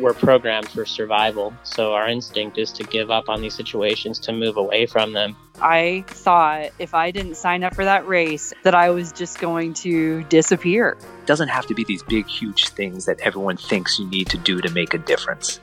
[0.00, 1.52] we're programmed for survival.
[1.62, 5.36] So our instinct is to give up on these situations, to move away from them.
[5.60, 9.74] I thought if I didn't sign up for that race, that I was just going
[9.74, 10.96] to disappear.
[11.20, 14.38] It doesn't have to be these big, huge things that everyone thinks you need to
[14.38, 15.60] do to make a difference.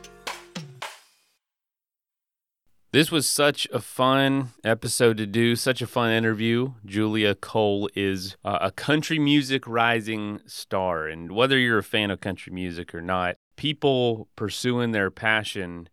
[2.96, 6.76] This was such a fun episode to do, such a fun interview.
[6.86, 11.06] Julia Cole is uh, a country music rising star.
[11.06, 15.90] And whether you're a fan of country music or not, people pursuing their passion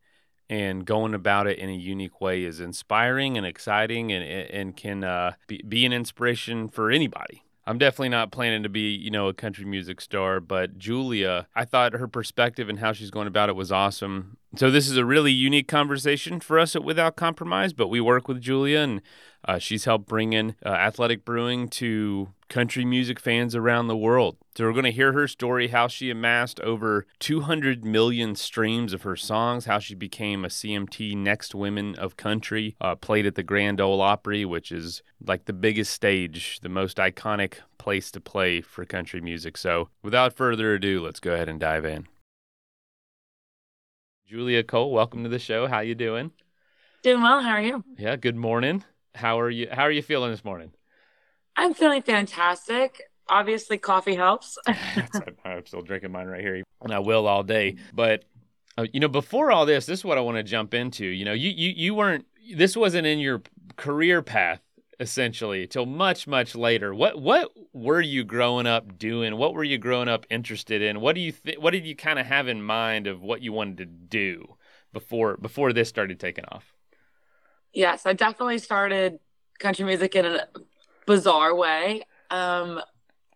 [0.50, 5.02] and going about it in a unique way is inspiring and exciting and, and can
[5.02, 7.42] uh, be, be an inspiration for anybody.
[7.64, 11.64] I'm definitely not planning to be, you know, a country music star, but Julia, I
[11.64, 14.36] thought her perspective and how she's going about it was awesome.
[14.56, 18.26] So this is a really unique conversation for us at Without Compromise, but we work
[18.26, 19.00] with Julia and
[19.44, 24.36] uh, she's helped bring in uh, athletic brewing to country music fans around the world.
[24.54, 29.02] So we're going to hear her story, how she amassed over 200 million streams of
[29.02, 33.42] her songs, how she became a CMT Next Women of Country, uh, played at the
[33.42, 38.60] Grand Ole Opry, which is like the biggest stage, the most iconic place to play
[38.60, 39.56] for country music.
[39.56, 42.06] So without further ado, let's go ahead and dive in.
[44.26, 45.66] Julia Cole, welcome to the show.
[45.66, 46.32] How you doing?
[47.02, 47.42] Doing well.
[47.42, 47.82] How are you?
[47.98, 48.84] Yeah, good morning.
[49.14, 49.68] How are you?
[49.70, 50.72] How are you feeling this morning?
[51.56, 53.02] I'm feeling fantastic.
[53.28, 54.58] Obviously, coffee helps.
[54.66, 57.76] I'm still drinking mine right here, and I will all day.
[57.92, 58.24] But
[58.78, 61.06] uh, you know, before all this, this is what I want to jump into.
[61.06, 62.26] You know, you you you weren't.
[62.54, 63.42] This wasn't in your
[63.76, 64.60] career path
[65.00, 66.94] essentially till much much later.
[66.94, 69.36] What what were you growing up doing?
[69.36, 71.00] What were you growing up interested in?
[71.00, 73.52] What do you th- what did you kind of have in mind of what you
[73.52, 74.56] wanted to do
[74.92, 76.72] before before this started taking off?
[77.72, 79.18] Yes, I definitely started
[79.58, 80.46] country music in a
[81.06, 82.02] bizarre way.
[82.30, 82.80] Um,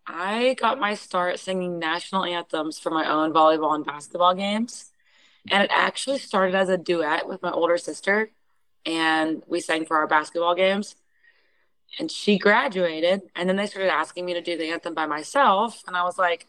[0.07, 4.93] I got my start singing national anthems for my own volleyball and basketball games.
[5.51, 8.31] And it actually started as a duet with my older sister.
[8.85, 10.97] And we sang for our basketball games.
[11.99, 13.23] And she graduated.
[13.35, 15.83] And then they started asking me to do the anthem by myself.
[15.87, 16.47] And I was like,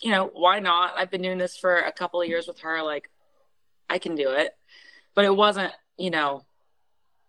[0.00, 0.92] you know, why not?
[0.96, 2.82] I've been doing this for a couple of years with her.
[2.82, 3.08] Like,
[3.88, 4.54] I can do it.
[5.14, 6.44] But it wasn't, you know,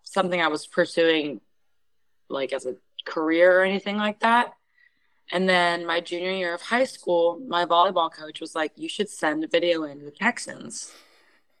[0.02, 1.40] something I was pursuing
[2.28, 4.54] like as a career or anything like that.
[5.30, 9.08] And then my junior year of high school, my volleyball coach was like, You should
[9.08, 10.92] send a video in to the Texans.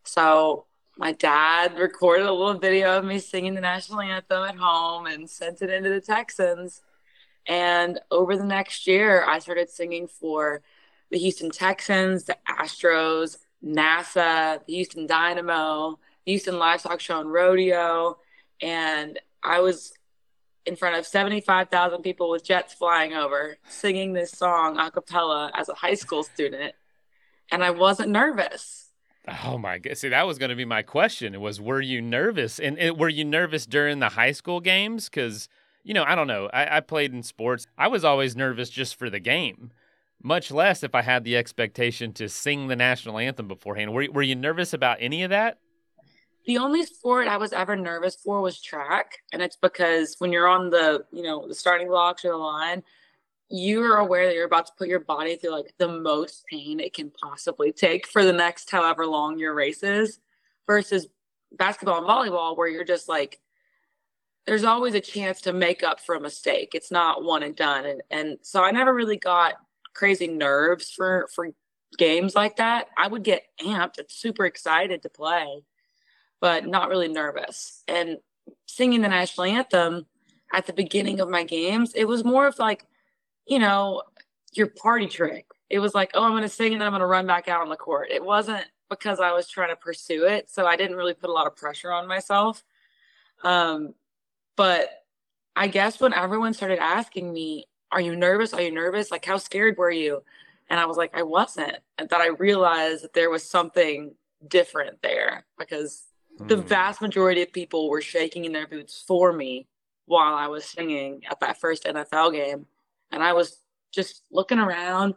[0.04, 0.66] So
[0.98, 5.28] my dad recorded a little video of me singing the national anthem at home and
[5.28, 6.82] sent it into the Texans.
[7.46, 10.62] And over the next year, I started singing for
[11.10, 18.18] the Houston Texans, the Astros, NASA, the Houston Dynamo, Houston Livestock Show and Rodeo.
[18.62, 19.92] And I was
[20.64, 25.68] in front of 75,000 people with jets flying over, singing this song a cappella as
[25.68, 26.74] a high school student.
[27.50, 28.92] And I wasn't nervous.
[29.44, 29.96] Oh my god!
[29.96, 31.34] See, that was going to be my question.
[31.34, 32.58] It was, were you nervous?
[32.58, 35.08] And, and were you nervous during the high school games?
[35.08, 35.48] Because
[35.84, 36.48] you know, I don't know.
[36.52, 37.66] I, I played in sports.
[37.76, 39.70] I was always nervous just for the game,
[40.22, 43.92] much less if I had the expectation to sing the national anthem beforehand.
[43.92, 45.58] Were Were you nervous about any of that?
[46.46, 49.18] The only sport I was ever nervous for was track.
[49.32, 52.82] And it's because when you're on the, you know, the starting blocks or the line,
[53.48, 56.80] you are aware that you're about to put your body through like the most pain
[56.80, 60.20] it can possibly take for the next however long your race is
[60.66, 61.06] versus
[61.52, 63.40] basketball and volleyball where you're just like
[64.46, 66.70] there's always a chance to make up for a mistake.
[66.74, 67.84] It's not one and done.
[67.84, 69.54] And and so I never really got
[69.94, 71.50] crazy nerves for for
[71.98, 72.88] games like that.
[72.96, 75.62] I would get amped and super excited to play
[76.42, 77.84] but not really nervous.
[77.86, 78.18] And
[78.66, 80.06] singing the national anthem
[80.52, 82.84] at the beginning of my games, it was more of like,
[83.46, 84.02] you know,
[84.52, 85.46] your party trick.
[85.70, 87.46] It was like, oh, I'm going to sing and then I'm going to run back
[87.46, 88.08] out on the court.
[88.10, 90.50] It wasn't because I was trying to pursue it.
[90.50, 92.64] So I didn't really put a lot of pressure on myself.
[93.44, 93.94] Um,
[94.56, 94.90] but
[95.54, 98.52] I guess when everyone started asking me, are you nervous?
[98.52, 99.12] Are you nervous?
[99.12, 100.24] Like, how scared were you?
[100.68, 101.76] And I was like, I wasn't.
[101.98, 104.16] And that I realized that there was something
[104.48, 106.02] different there because
[106.48, 106.66] the hmm.
[106.66, 109.66] vast majority of people were shaking in their boots for me
[110.06, 112.66] while I was singing at that first NFL game.
[113.10, 113.58] And I was
[113.92, 115.14] just looking around,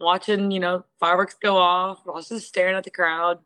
[0.00, 2.00] watching, you know, fireworks go off.
[2.06, 3.38] I was just staring at the crowd.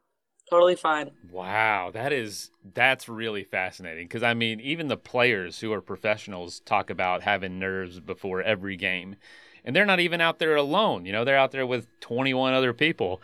[0.50, 1.10] Totally fine.
[1.30, 6.60] Wow, that is that's really fascinating because I mean, even the players who are professionals
[6.60, 9.16] talk about having nerves before every game.
[9.64, 11.06] and they're not even out there alone.
[11.06, 13.22] You know, they're out there with 21 other people.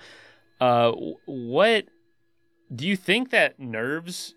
[0.60, 0.92] Uh,
[1.26, 1.86] what
[2.74, 4.34] do you think that nerves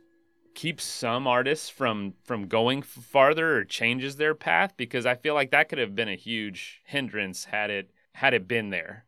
[0.54, 4.74] keeps some artists from from going farther or changes their path?
[4.78, 8.48] Because I feel like that could have been a huge hindrance had it had it
[8.48, 9.06] been there.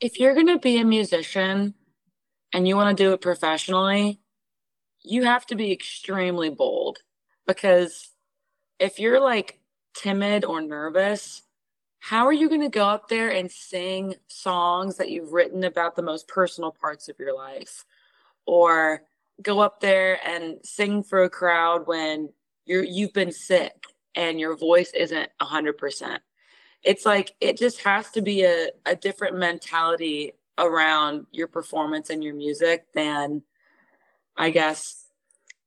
[0.00, 1.74] If you're gonna be a musician
[2.52, 4.20] and you want to do it professionally,
[5.02, 6.98] you have to be extremely bold
[7.46, 8.10] because
[8.78, 9.60] if you're like
[9.94, 11.42] timid or nervous,
[11.98, 15.94] how are you going to go up there and sing songs that you've written about
[15.94, 17.84] the most personal parts of your life?
[18.46, 19.02] Or
[19.40, 22.30] go up there and sing for a crowd when
[22.64, 23.84] you're you've been sick
[24.14, 26.18] and your voice isn't 100%.
[26.82, 32.22] It's like it just has to be a, a different mentality around your performance and
[32.22, 33.42] your music than
[34.36, 35.06] I guess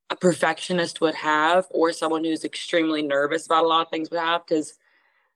[0.10, 4.20] a perfectionist would have or someone who's extremely nervous about a lot of things would
[4.20, 4.76] have because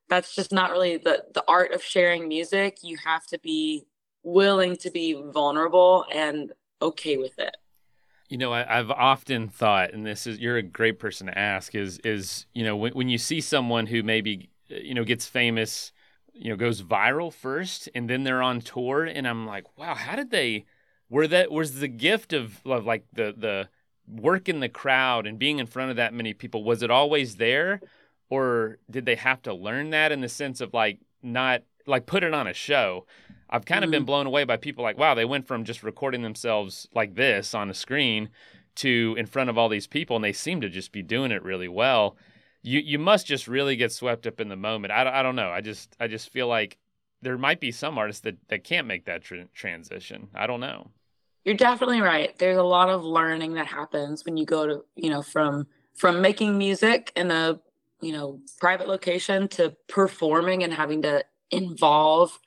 [0.09, 3.85] that's just not really the the art of sharing music you have to be
[4.21, 6.51] willing to be vulnerable and
[6.81, 7.55] okay with it.
[8.29, 11.73] You know I, have often thought and this is you're a great person to ask
[11.73, 15.91] is is you know when, when you see someone who maybe you know gets famous
[16.31, 20.15] you know goes viral first and then they're on tour and i'm like wow how
[20.15, 20.63] did they
[21.09, 23.67] were that was the gift of, of like the the
[24.09, 27.35] work in the crowd and being in front of that many people was it always
[27.35, 27.81] there?
[28.29, 32.23] Or did they have to learn that in the sense of like not like put
[32.23, 33.05] it on a show
[33.49, 34.05] i've kind of been mm-hmm.
[34.05, 37.69] blown away by people like wow they went from just recording themselves like this on
[37.69, 38.29] a screen
[38.79, 41.43] to in front of all these people and they seem to just be doing it
[41.43, 42.15] really well.
[42.61, 44.91] You you must just really get swept up in the moment.
[44.91, 45.49] I, I don't know.
[45.49, 46.77] I just i just feel like
[47.21, 50.29] there might be some artists that, that can't make that tr- transition.
[50.33, 50.91] I don't know.
[51.43, 52.37] You're definitely right.
[52.39, 56.21] There's a lot of learning that happens when you go to, you know, from from
[56.21, 57.59] making music in a,
[57.99, 62.39] you know, private location to performing and having to involve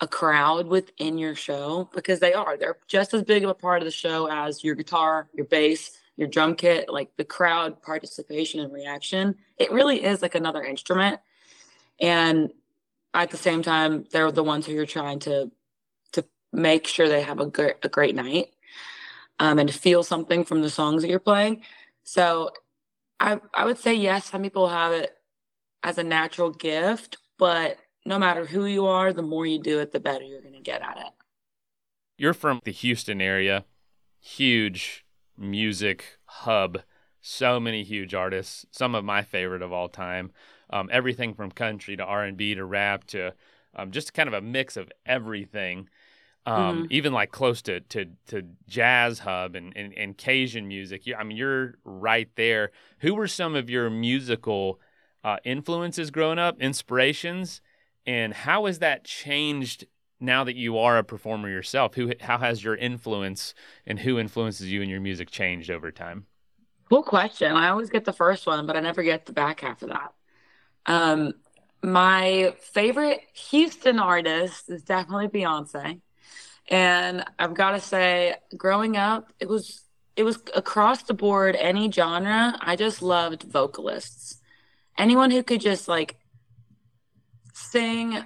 [0.00, 2.56] a crowd within your show because they are.
[2.56, 5.90] They're just as big of a part of the show as your guitar, your bass,
[6.16, 9.36] your drum kit, like the crowd participation and reaction.
[9.58, 11.20] It really is like another instrument.
[12.00, 12.50] And
[13.12, 15.50] at the same time, they're the ones who you're trying to
[16.12, 18.48] to make sure they have a good a great night
[19.38, 21.62] um, and feel something from the songs that you're playing.
[22.04, 22.50] So
[23.18, 25.14] I I would say yes, some people have it
[25.82, 29.92] as a natural gift, but no matter who you are, the more you do it,
[29.92, 31.12] the better you're going to get at it.
[32.16, 33.64] You're from the Houston area,
[34.20, 35.04] huge
[35.36, 36.80] music hub,
[37.20, 40.32] so many huge artists, some of my favorite of all time.
[40.70, 43.34] Um, everything from country to R&B to rap to
[43.74, 45.88] um, just kind of a mix of everything
[46.46, 46.86] um, mm-hmm.
[46.90, 51.06] even like close to to to jazz hub and, and, and Cajun music.
[51.06, 52.70] You, I mean, you're right there.
[53.00, 54.80] Who were some of your musical
[55.22, 57.60] uh, influences growing up, inspirations,
[58.06, 59.86] and how has that changed
[60.20, 61.94] now that you are a performer yourself?
[61.94, 63.54] Who how has your influence
[63.86, 66.26] and who influences you in your music changed over time?
[66.88, 67.52] Cool question.
[67.52, 70.12] I always get the first one, but I never get the back half of that.
[70.86, 71.34] Um,
[71.82, 73.20] my favorite
[73.50, 76.00] Houston artist is definitely Beyonce.
[76.68, 79.82] And I've got to say, growing up, it was
[80.16, 82.56] it was across the board, any genre.
[82.60, 84.38] I just loved vocalists.
[84.98, 86.19] Anyone who could just like
[87.60, 88.22] sing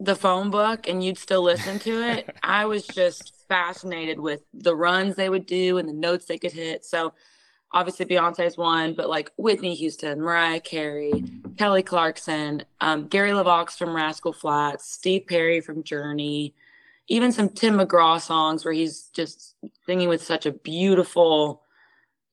[0.00, 2.36] the phone book and you'd still listen to it.
[2.42, 6.52] I was just fascinated with the runs they would do and the notes they could
[6.52, 6.84] hit.
[6.84, 7.14] So
[7.72, 11.12] obviously Beyonce's one, but like Whitney Houston, Mariah Carey,
[11.56, 16.54] Kelly Clarkson, um, Gary LeVox from Rascal Flatts, Steve Perry from Journey,
[17.08, 19.54] even some Tim McGraw songs where he's just
[19.86, 21.62] singing with such a beautiful,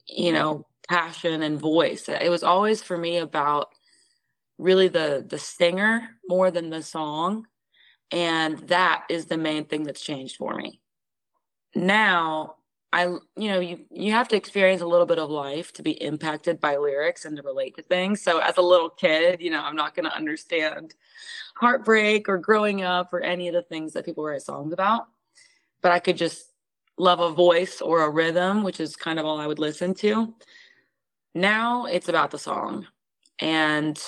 [0.08, 2.08] you know, passion and voice.
[2.10, 3.70] It was always for me about
[4.58, 7.48] really the the singer more than the song.
[8.12, 10.80] And that is the main thing that's changed for me.
[11.74, 12.56] Now
[12.96, 16.02] I, you know, you you have to experience a little bit of life to be
[16.02, 18.22] impacted by lyrics and to relate to things.
[18.22, 20.96] So as a little kid, you know, I'm not going to understand
[21.56, 25.08] heartbreak or growing up or any of the things that people write songs about,
[25.82, 26.54] but I could just
[26.98, 30.34] love a voice or a rhythm, which is kind of all I would listen to.
[31.34, 32.88] Now it's about the song.
[33.40, 34.02] And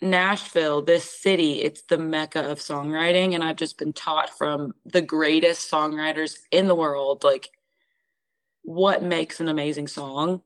[0.00, 3.34] Nashville, this city, it's the mecca of songwriting.
[3.34, 7.50] And I've just been taught from the greatest songwriters in the world, like
[8.62, 10.42] what makes an amazing song.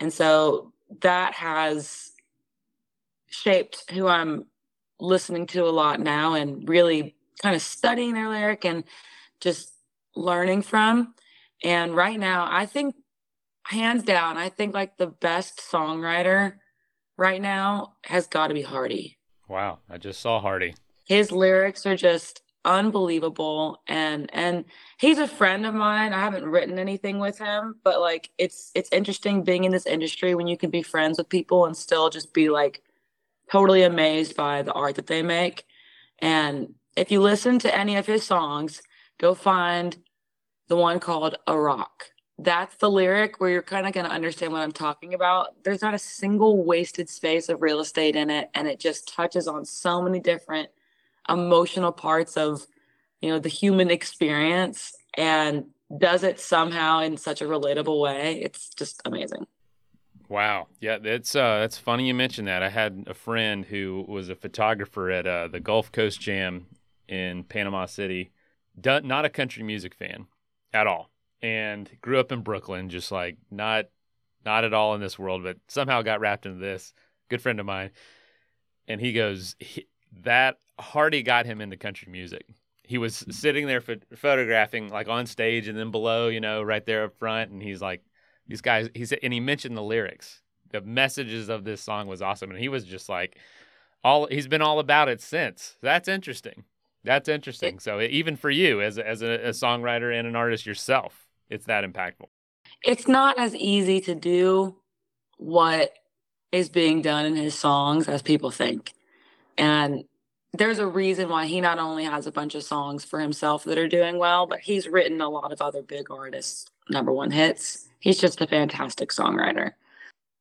[0.00, 2.12] And so that has
[3.28, 4.46] shaped who I'm
[4.98, 8.84] listening to a lot now and really kind of studying their lyric and
[9.40, 9.72] just
[10.14, 11.14] learning from.
[11.62, 12.94] And right now, I think
[13.64, 16.54] hands down, I think like the best songwriter
[17.16, 19.18] right now has got to be Hardy.
[19.48, 20.74] Wow, I just saw Hardy.
[21.04, 24.64] His lyrics are just unbelievable and and
[24.98, 26.12] he's a friend of mine.
[26.12, 30.34] I haven't written anything with him, but like it's it's interesting being in this industry
[30.34, 32.82] when you can be friends with people and still just be like
[33.50, 35.64] totally amazed by the art that they make.
[36.18, 38.82] And if you listen to any of his songs,
[39.18, 39.96] go find
[40.68, 42.10] the one called A Rock.
[42.38, 45.54] That's the lyric where you're kind of going to understand what I'm talking about.
[45.64, 48.50] There's not a single wasted space of real estate in it.
[48.54, 50.68] And it just touches on so many different
[51.28, 52.66] emotional parts of,
[53.22, 55.64] you know, the human experience and
[55.96, 58.40] does it somehow in such a relatable way.
[58.42, 59.46] It's just amazing.
[60.28, 60.66] Wow.
[60.80, 62.62] Yeah, that's uh that's funny you mentioned that.
[62.62, 66.66] I had a friend who was a photographer at uh, the Gulf Coast Jam
[67.08, 68.32] in Panama City.
[68.84, 70.26] Not a country music fan
[70.72, 71.10] at all.
[71.42, 73.86] And grew up in Brooklyn, just like not
[74.44, 76.94] not at all in this world, but somehow got wrapped into this.
[77.28, 77.90] Good friend of mine.
[78.88, 79.86] And he goes, he,
[80.22, 82.46] that Hardy got him into country music.
[82.84, 83.32] He was hmm.
[83.32, 83.82] sitting there
[84.14, 87.50] photographing like on stage and then below, you know, right there up front.
[87.50, 88.02] And he's like,
[88.46, 90.42] these guys, he said, and he mentioned the lyrics.
[90.70, 92.50] The messages of this song was awesome.
[92.50, 93.36] And he was just like,
[94.04, 95.76] all he's been all about it since.
[95.82, 96.64] That's interesting.
[97.02, 97.80] That's interesting.
[97.80, 101.84] So even for you as as a, a songwriter and an artist yourself, it's that
[101.84, 102.26] impactful.
[102.84, 104.76] It's not as easy to do
[105.38, 105.92] what
[106.52, 108.92] is being done in his songs as people think.
[109.58, 110.04] And
[110.52, 113.78] there's a reason why he not only has a bunch of songs for himself that
[113.78, 117.88] are doing well, but he's written a lot of other big artists' number one hits.
[118.00, 119.72] He's just a fantastic songwriter.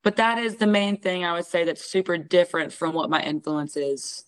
[0.03, 3.23] But that is the main thing I would say that's super different from what my
[3.23, 4.25] influence is.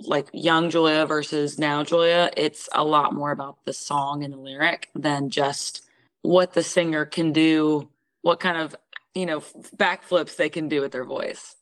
[0.00, 4.38] Like young Julia versus now Julia, it's a lot more about the song and the
[4.38, 5.83] lyric than just
[6.24, 7.90] what the singer can do,
[8.22, 8.74] what kind of,
[9.14, 9.40] you know,
[9.76, 11.54] backflips they can do with their voice.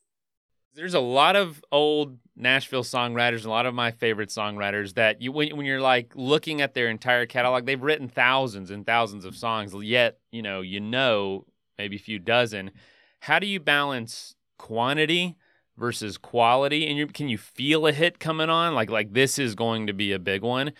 [0.75, 5.33] There's a lot of old Nashville songwriters, a lot of my favorite songwriters that you
[5.33, 9.37] when, when you're like looking at their entire catalog, they've written thousands and thousands of
[9.37, 11.45] songs, yet, you know, you know
[11.76, 12.71] maybe a few dozen.
[13.19, 15.37] How do you balance quantity
[15.76, 16.87] versus quality?
[16.87, 18.76] And you can you feel a hit coming on?
[18.76, 20.73] Like like this is going to be a big one?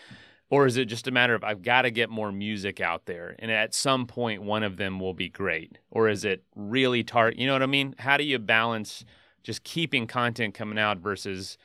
[0.53, 3.35] Or is it just a matter of I've got to get more music out there
[3.39, 5.79] and at some point one of them will be great?
[5.91, 7.95] Or is it really tart you know what I mean?
[7.99, 9.07] How do you balance
[9.43, 11.57] just keeping content coming out versus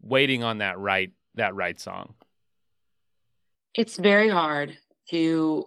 [0.00, 2.14] waiting on that right that right song?
[3.74, 4.78] It's very hard
[5.10, 5.66] to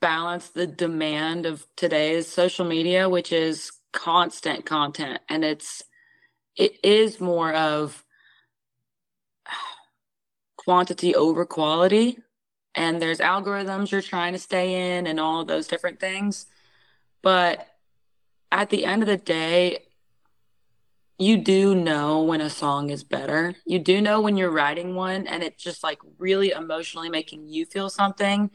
[0.00, 5.82] balance the demand of today's social media, which is constant content, and it's
[6.56, 8.02] it is more of
[10.64, 12.18] quantity over quality.
[12.74, 16.46] And there's algorithms you're trying to stay in and all of those different things.
[17.22, 17.66] But
[18.50, 19.84] at the end of the day,
[21.18, 23.54] you do know when a song is better.
[23.64, 27.66] You do know when you're writing one and it's just like really emotionally making you
[27.66, 28.50] feel something,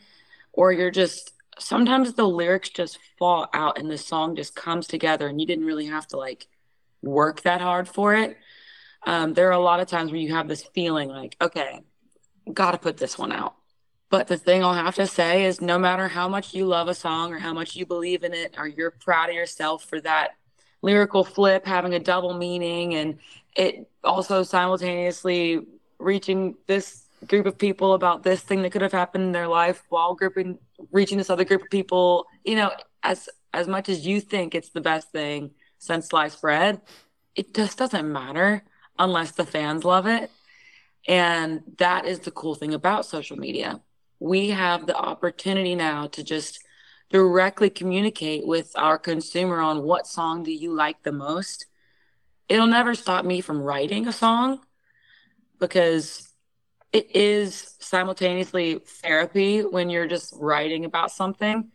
[0.54, 5.28] or you're just sometimes the lyrics just fall out and the song just comes together
[5.28, 6.48] and you didn't really have to like
[7.02, 8.38] work that hard for it.
[9.06, 11.82] Um, there are a lot of times where you have this feeling like, okay,
[12.54, 13.56] got to put this one out.
[14.10, 16.94] But the thing I'll have to say is no matter how much you love a
[16.94, 20.32] song or how much you believe in it or you're proud of yourself for that
[20.82, 23.18] lyrical flip having a double meaning and
[23.56, 25.60] it also simultaneously
[26.00, 29.84] reaching this group of people about this thing that could have happened in their life
[29.90, 30.58] while grouping
[30.92, 34.70] reaching this other group of people you know as as much as you think it's
[34.70, 35.50] the best thing
[35.80, 36.80] since sliced bread
[37.36, 38.64] it just doesn't matter
[39.00, 40.30] unless the fans love it
[41.08, 43.82] and that is the cool thing about social media.
[44.20, 46.64] We have the opportunity now to just
[47.10, 51.66] directly communicate with our consumer on what song do you like the most.
[52.50, 54.60] It'll never stop me from writing a song
[55.60, 56.28] because
[56.92, 61.72] it is simultaneously therapy when you're just writing about something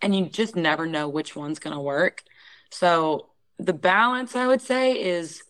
[0.00, 2.22] and you just never know which one's going to work.
[2.70, 5.42] So the balance i would say is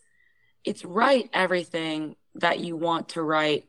[0.63, 3.65] it's write everything that you want to write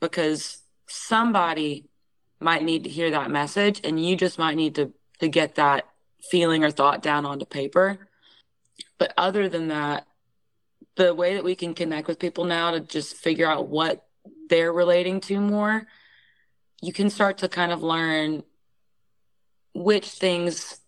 [0.00, 1.88] because somebody
[2.40, 5.86] might need to hear that message and you just might need to to get that
[6.30, 8.08] feeling or thought down onto paper.
[8.98, 10.06] But other than that
[10.96, 14.04] the way that we can connect with people now to just figure out what
[14.48, 15.86] they're relating to more
[16.82, 18.42] you can start to kind of learn
[19.72, 20.80] which things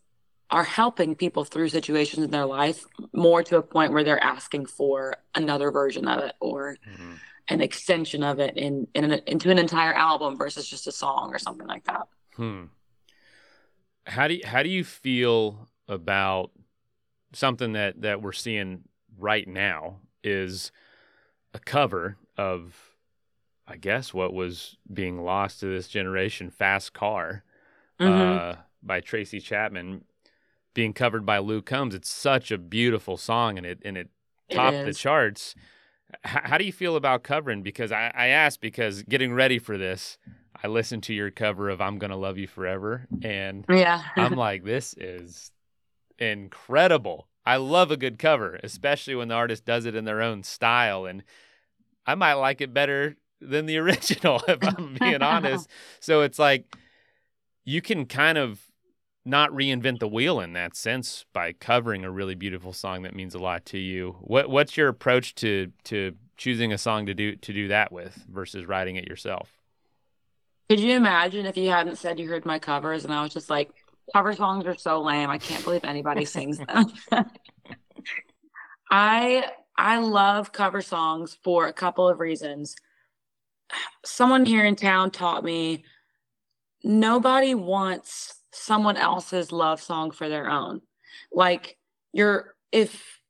[0.55, 4.65] are helping people through situations in their life more to a point where they're asking
[4.65, 7.15] for another version of it or mm-hmm
[7.49, 11.31] an extension of it in, in an, into an entire album versus just a song
[11.35, 12.09] or something like that.
[12.37, 12.65] Hmm.
[14.07, 16.51] How do you, how do you feel about
[17.33, 18.85] something that that we're seeing
[19.19, 20.73] right now is
[21.53, 22.75] a cover of,
[23.67, 27.45] I guess, what was being lost to this generation, "Fast Car,"
[28.01, 28.39] Mhm.
[28.39, 30.05] uh, by Tracy Chapman,
[30.75, 31.95] being covered by Luke Combs.
[31.95, 34.11] It's such a beautiful song, and it and it
[34.49, 35.55] It topped the charts.
[36.27, 37.63] H- how do you feel about covering?
[37.63, 40.19] Because I, I asked because getting ready for this,
[40.63, 44.03] I listened to your cover of "I'm Gonna Love You Forever," and Yeah.
[44.17, 45.51] I'm like, this is
[46.19, 47.29] incredible.
[47.47, 51.05] I love a good cover, especially when the artist does it in their own style.
[51.05, 51.23] And
[52.07, 55.69] I might like it better than the original, if I'm being honest.
[56.01, 56.77] So it's like
[57.65, 58.61] you can kind of
[59.25, 63.35] not reinvent the wheel in that sense by covering a really beautiful song that means
[63.35, 64.17] a lot to you.
[64.21, 68.15] What what's your approach to to choosing a song to do to do that with
[68.29, 69.51] versus writing it yourself?
[70.69, 73.51] Could you imagine if you hadn't said you heard my covers and I was just
[73.51, 73.71] like,
[74.13, 75.31] cover songs are so lame.
[75.31, 76.93] I can't believe anybody sings them.
[78.91, 82.77] I I love cover songs for a couple of reasons.
[84.05, 85.85] Someone here in town taught me
[86.83, 90.81] nobody wants someone else's love song for their own.
[91.33, 91.77] Like
[92.13, 93.21] you're if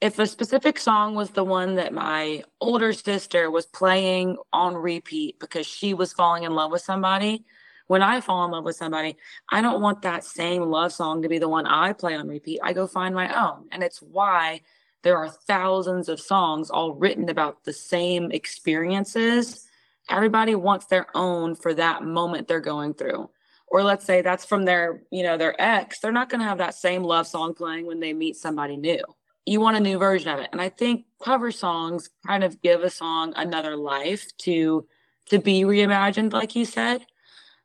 [0.00, 5.40] if a specific song was the one that my older sister was playing on repeat
[5.40, 7.44] because she was falling in love with somebody,
[7.86, 9.16] when I fall in love with somebody,
[9.50, 12.60] I don't want that same love song to be the one I play on repeat.
[12.62, 13.68] I go find my own.
[13.72, 14.60] And it's why
[15.02, 19.66] there are thousands of songs all written about the same experiences.
[20.10, 23.30] Everybody wants their own for that moment they're going through.
[23.68, 25.98] Or let's say that's from their, you know, their ex.
[25.98, 29.02] They're not going to have that same love song playing when they meet somebody new.
[29.44, 30.48] You want a new version of it.
[30.52, 34.86] And I think cover songs kind of give a song another life to
[35.30, 37.04] to be reimagined like you said.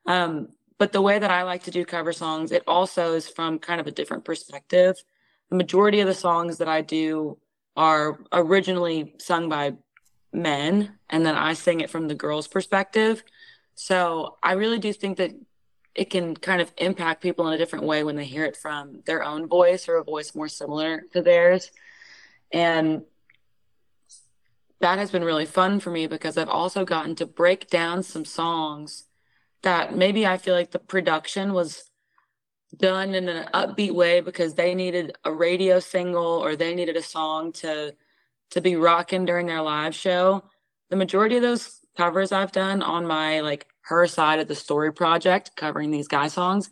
[0.07, 3.59] Um, but the way that I like to do cover songs, it also is from
[3.59, 4.95] kind of a different perspective.
[5.51, 7.37] The majority of the songs that I do
[7.77, 9.73] are originally sung by
[10.33, 13.23] men, and then I sing it from the girl's perspective.
[13.75, 15.31] So I really do think that
[15.93, 19.01] it can kind of impact people in a different way when they hear it from
[19.05, 21.71] their own voice or a voice more similar to theirs.
[22.51, 23.03] And
[24.79, 28.25] that has been really fun for me because I've also gotten to break down some
[28.25, 29.05] songs
[29.63, 31.83] that maybe I feel like the production was
[32.77, 37.03] done in an upbeat way because they needed a radio single or they needed a
[37.03, 37.93] song to
[38.51, 40.43] to be rocking during their live show.
[40.89, 44.93] The majority of those covers I've done on my like her side of the story
[44.93, 46.69] project covering these guy songs,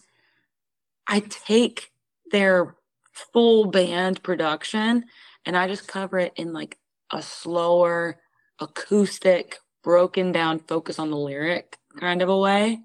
[1.08, 1.92] I take
[2.32, 2.76] their
[3.12, 5.06] full band production
[5.46, 6.78] and I just cover it in like
[7.12, 8.20] a slower
[8.60, 12.82] acoustic broken down focus on the lyric kind of a way.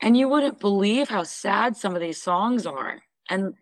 [0.00, 3.02] And you wouldn't believe how sad some of these songs are.
[3.28, 3.54] And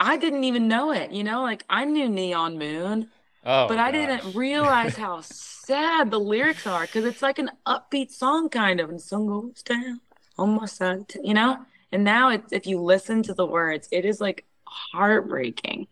[0.00, 1.42] i didn't even know it you know?
[1.42, 3.10] Like i knew neon moon
[3.48, 3.92] Oh, but i gosh.
[3.92, 8.88] didn't realize how sad the lyrics are because it's like an upbeat song kind of
[8.90, 10.00] and the sun goes down
[10.38, 11.58] on my side you know
[11.92, 15.86] and now it's if you listen to the words it is like heartbreaking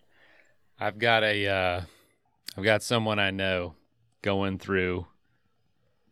[0.78, 1.80] I've got a uh
[2.56, 3.76] I've got someone I know
[4.22, 5.06] going through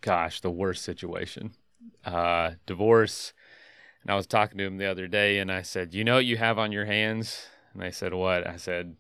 [0.01, 1.53] gosh, the worst situation.
[2.05, 3.33] Uh divorce.
[4.03, 6.27] And I was talking to him the other day and I said, "You know what
[6.27, 8.97] you have on your hands?" And they said, "What?" I said,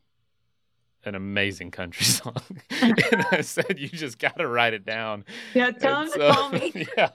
[1.06, 2.36] "An amazing country song."
[2.80, 6.32] and I said, "You just got to write it down." yeah tell And him to
[6.32, 7.10] call me yeah.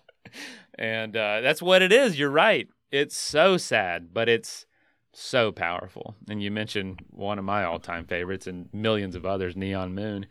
[0.77, 2.17] And uh, that's what it is.
[2.17, 2.67] You're right.
[2.91, 4.65] It's so sad, but it's
[5.13, 6.15] so powerful.
[6.29, 10.25] And you mentioned one of my all time favorites and millions of others, Neon Moon.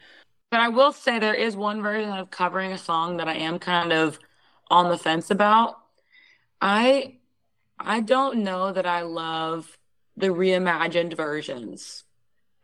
[0.50, 3.58] But I will say there is one version of covering a song that I am
[3.58, 4.18] kind of
[4.70, 5.78] on the fence about.
[6.60, 7.18] I
[7.78, 9.76] I don't know that I love
[10.16, 12.04] the reimagined versions.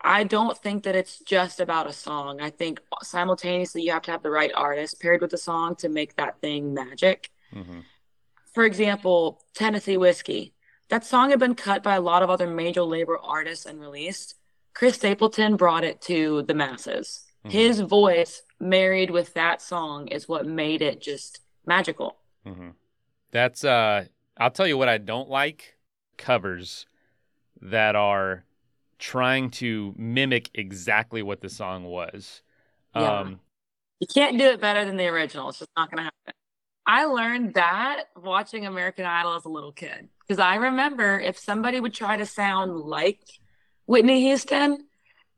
[0.06, 2.42] I don't think that it's just about a song.
[2.42, 5.88] I think simultaneously you have to have the right artist paired with the song to
[5.88, 7.30] make that thing magic.
[7.54, 7.80] Mm-hmm.
[8.52, 10.52] For example, Tennessee Whiskey.
[10.90, 14.34] That song had been cut by a lot of other major label artists and released.
[14.74, 17.24] Chris Stapleton brought it to the masses.
[17.46, 17.50] Mhm.
[17.50, 22.18] His voice married with that song is what made it just magical.
[22.46, 22.70] Mm-hmm.
[23.30, 24.04] That's, uh,
[24.36, 25.76] I'll tell you what I don't like
[26.18, 26.86] covers
[27.62, 28.44] that are
[29.04, 32.40] trying to mimic exactly what the song was.
[32.96, 33.20] Yeah.
[33.20, 33.40] Um,
[34.00, 35.50] You can't do it better than the original.
[35.50, 36.32] It's just not going to happen.
[36.86, 41.80] I learned that watching American Idol as a little kid because I remember if somebody
[41.80, 43.20] would try to sound like
[43.84, 44.86] Whitney Houston,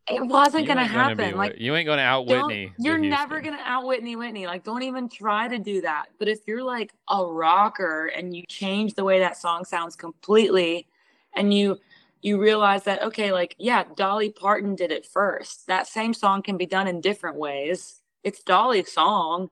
[0.09, 1.37] it wasn't going to ain't gonna happen.
[1.37, 2.73] Like you ain't going to out Whitney.
[2.79, 4.47] You're never gonna out Whitney Whitney.
[4.47, 6.07] Like, don't even try to do that.
[6.21, 10.87] But if you're like a rocker and you change the way that song sounds completely,
[11.35, 11.79] and you
[12.27, 15.69] you realize that okay, like yeah, Dolly Parton did it first.
[15.69, 18.01] That same song can be done in different ways.
[18.25, 19.49] it's Dolly's song,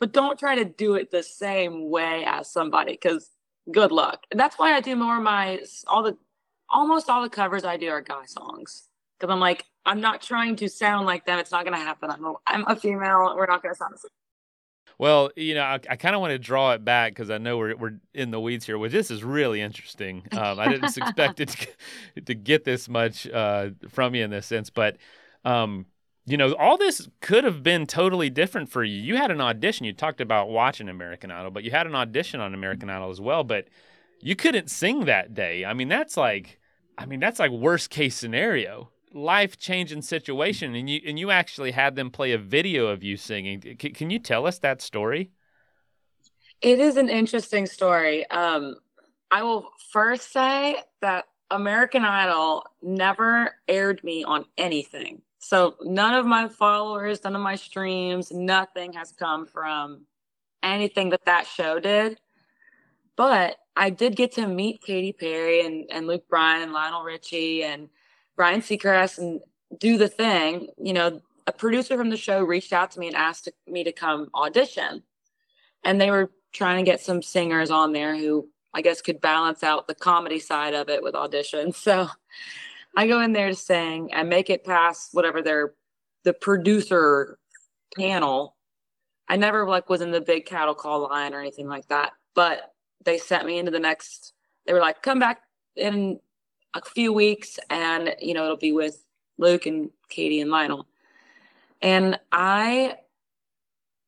[0.00, 3.30] but don't try to do it the same way as somebody because
[3.72, 4.24] good luck.
[4.32, 6.18] That's why I do more of my all the
[6.68, 8.88] almost all the covers I do are guy songs
[9.20, 11.38] because I'm like I'm not trying to sound like them.
[11.38, 12.10] It's not going to happen.
[12.10, 13.36] I'm a, I'm a female.
[13.36, 14.25] We're not going to sound the same.
[14.98, 17.58] Well, you know, I, I kind of want to draw it back because I know
[17.58, 18.78] we're we're in the weeds here.
[18.78, 20.22] Which this is really interesting.
[20.32, 24.46] Um, I didn't expect it to, to get this much uh, from you in this
[24.46, 24.96] sense, but
[25.44, 25.86] um,
[26.24, 29.00] you know, all this could have been totally different for you.
[29.00, 29.86] You had an audition.
[29.86, 33.20] You talked about watching American Idol, but you had an audition on American Idol as
[33.20, 33.44] well.
[33.44, 33.68] But
[34.20, 35.64] you couldn't sing that day.
[35.64, 36.58] I mean, that's like,
[36.98, 41.72] I mean, that's like worst case scenario life changing situation, and you and you actually
[41.72, 43.62] had them play a video of you singing.
[43.62, 45.30] C- can you tell us that story?
[46.62, 48.28] It is an interesting story.
[48.30, 48.76] Um,
[49.30, 55.22] I will first say that American Idol never aired me on anything.
[55.38, 60.06] So none of my followers, none of my streams, nothing has come from
[60.62, 62.18] anything that that show did.
[63.14, 67.62] But I did get to meet Katy Perry and, and Luke Bryan and Lionel Richie
[67.62, 67.88] and
[68.36, 69.40] Ryan Seacrest and
[69.78, 73.16] do the thing, you know, a producer from the show reached out to me and
[73.16, 75.02] asked me to come audition.
[75.84, 79.62] And they were trying to get some singers on there who I guess could balance
[79.62, 81.76] out the comedy side of it with auditions.
[81.82, 82.08] So
[82.98, 85.74] I go in there to sing and make it past whatever their
[86.24, 87.38] the producer
[87.94, 88.56] panel.
[89.28, 92.12] I never like was in the big cattle call line or anything like that.
[92.34, 92.72] But
[93.04, 94.32] they sent me into the next
[94.66, 95.42] they were like, come back
[95.76, 96.18] in
[96.84, 99.04] a few weeks and you know it'll be with
[99.38, 100.86] luke and Katy and lionel.
[101.82, 102.96] And i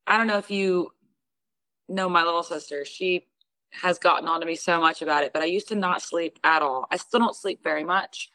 [0.07, 0.93] i don't know if you
[1.89, 2.85] know my little sister.
[2.85, 3.27] She
[3.71, 6.39] has gotten on to me so much about it but i used to not sleep
[6.45, 6.87] at all.
[6.91, 8.31] I still don't sleep very much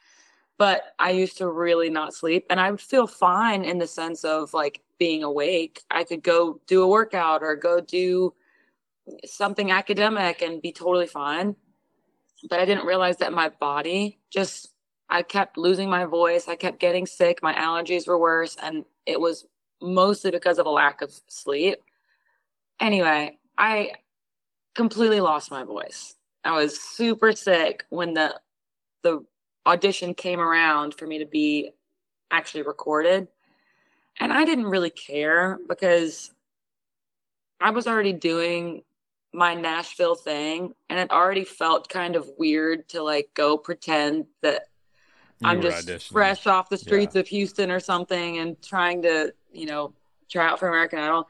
[0.59, 4.23] but i used to really not sleep and i would feel fine in the sense
[4.23, 5.81] of like being awake.
[5.89, 8.33] I could go do a workout or go do
[9.25, 11.55] something academic and be totally fine
[12.49, 14.73] but I didn't realize that my body just
[15.09, 16.47] I kept losing my voice.
[16.47, 17.43] I kept getting sick.
[17.43, 18.57] My allergies were worse.
[18.61, 19.45] And it was
[19.81, 21.77] mostly because of a lack of sleep.
[22.79, 23.91] Anyway, I
[24.73, 26.15] completely lost my voice.
[26.43, 28.39] I was super sick when the
[29.03, 29.23] the
[29.65, 31.71] audition came around for me to be
[32.31, 33.27] actually recorded.
[34.19, 36.31] And I didn't really care because
[37.61, 38.83] I was already doing
[39.33, 44.67] my Nashville thing and it already felt kind of weird to like go pretend that
[45.39, 47.21] you I'm just fresh off the streets yeah.
[47.21, 49.93] of Houston or something and trying to, you know,
[50.29, 51.27] try out for American Idol.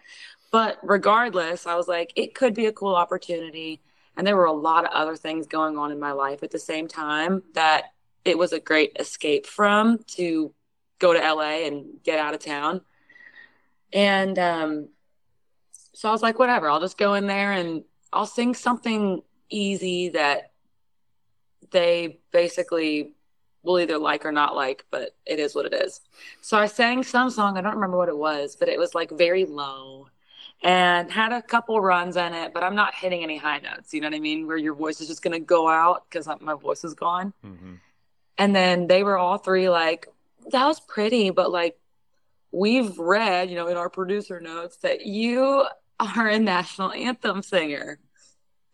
[0.52, 3.82] But regardless, I was like, it could be a cool opportunity.
[4.16, 6.60] And there were a lot of other things going on in my life at the
[6.60, 10.54] same time that it was a great escape from to
[11.00, 12.82] go to LA and get out of town.
[13.92, 14.90] And um,
[15.94, 17.84] so I was like, whatever, I'll just go in there and
[18.14, 20.52] I'll sing something easy that
[21.72, 23.14] they basically
[23.64, 26.02] will either like or not like, but it is what it is.
[26.42, 29.10] So I sang some song, I don't remember what it was, but it was like
[29.10, 30.08] very low
[30.62, 34.02] and had a couple runs in it, but I'm not hitting any high notes, you
[34.02, 34.48] know what I mean?
[34.48, 37.34] Where your voice is just going to go out because my voice is gone.
[37.46, 37.76] Mm-hmm.
[38.38, 40.08] And then they were all three like,
[40.52, 41.78] that was pretty, but like,
[42.52, 45.66] we've read, you know, in our producer notes that you
[46.04, 48.00] are a national anthem singer.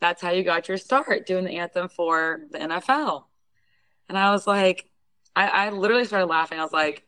[0.01, 3.25] That's how you got your start doing the anthem for the NFL.
[4.07, 4.89] And I was like,
[5.35, 6.59] I, I literally started laughing.
[6.59, 7.05] I was like,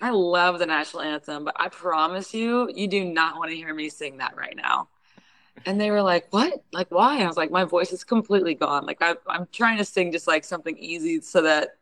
[0.00, 3.72] I love the national anthem, but I promise you, you do not want to hear
[3.72, 4.88] me sing that right now.
[5.66, 6.64] And they were like, What?
[6.72, 7.22] Like, why?
[7.22, 8.86] I was like, My voice is completely gone.
[8.86, 11.76] Like, I, I'm trying to sing just like something easy so that,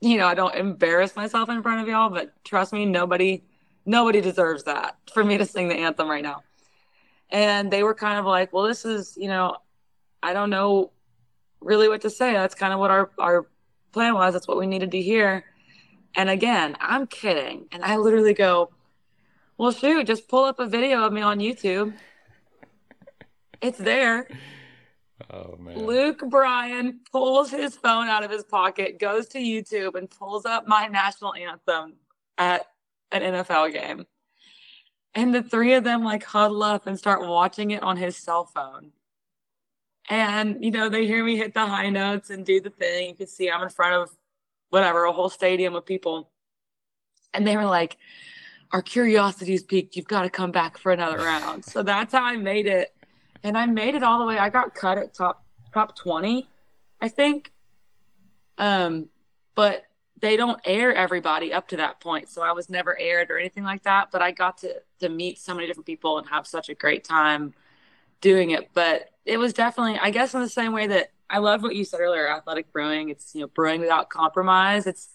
[0.00, 2.08] you know, I don't embarrass myself in front of y'all.
[2.08, 3.44] But trust me, nobody,
[3.84, 6.42] nobody deserves that for me to sing the anthem right now
[7.30, 9.56] and they were kind of like, well, this is, you know,
[10.22, 10.92] I don't know
[11.60, 12.32] really what to say.
[12.32, 13.46] That's kind of what our, our
[13.92, 14.32] plan was.
[14.32, 15.44] That's what we needed to hear.
[16.14, 17.66] And again, I'm kidding.
[17.72, 18.70] And I literally go,
[19.56, 21.94] well, shoot, just pull up a video of me on YouTube.
[23.60, 24.28] It's there.
[25.30, 25.84] Oh, man.
[25.84, 30.68] Luke Bryan pulls his phone out of his pocket, goes to YouTube, and pulls up
[30.68, 31.94] my national anthem
[32.38, 32.66] at
[33.10, 34.06] an NFL game.
[35.14, 38.44] And the three of them like huddle up and start watching it on his cell
[38.44, 38.92] phone.
[40.08, 43.10] And, you know, they hear me hit the high notes and do the thing.
[43.10, 44.10] You can see I'm in front of
[44.70, 46.30] whatever, a whole stadium of people.
[47.34, 47.98] And they were like,
[48.72, 49.96] Our curiosity's piqued.
[49.96, 51.64] You've got to come back for another round.
[51.64, 52.94] so that's how I made it.
[53.42, 54.38] And I made it all the way.
[54.38, 56.48] I got cut at top top 20,
[57.00, 57.52] I think.
[58.56, 59.08] Um,
[59.54, 59.84] but
[60.20, 62.28] they don't air everybody up to that point.
[62.28, 65.38] So I was never aired or anything like that, but I got to to meet
[65.38, 67.54] so many different people and have such a great time
[68.20, 68.70] doing it.
[68.74, 71.84] But it was definitely, I guess, in the same way that I love what you
[71.84, 73.10] said earlier, athletic brewing.
[73.10, 74.86] It's you know brewing without compromise.
[74.86, 75.08] It's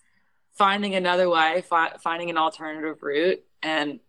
[0.53, 3.99] finding another way, fi- finding an alternative route, and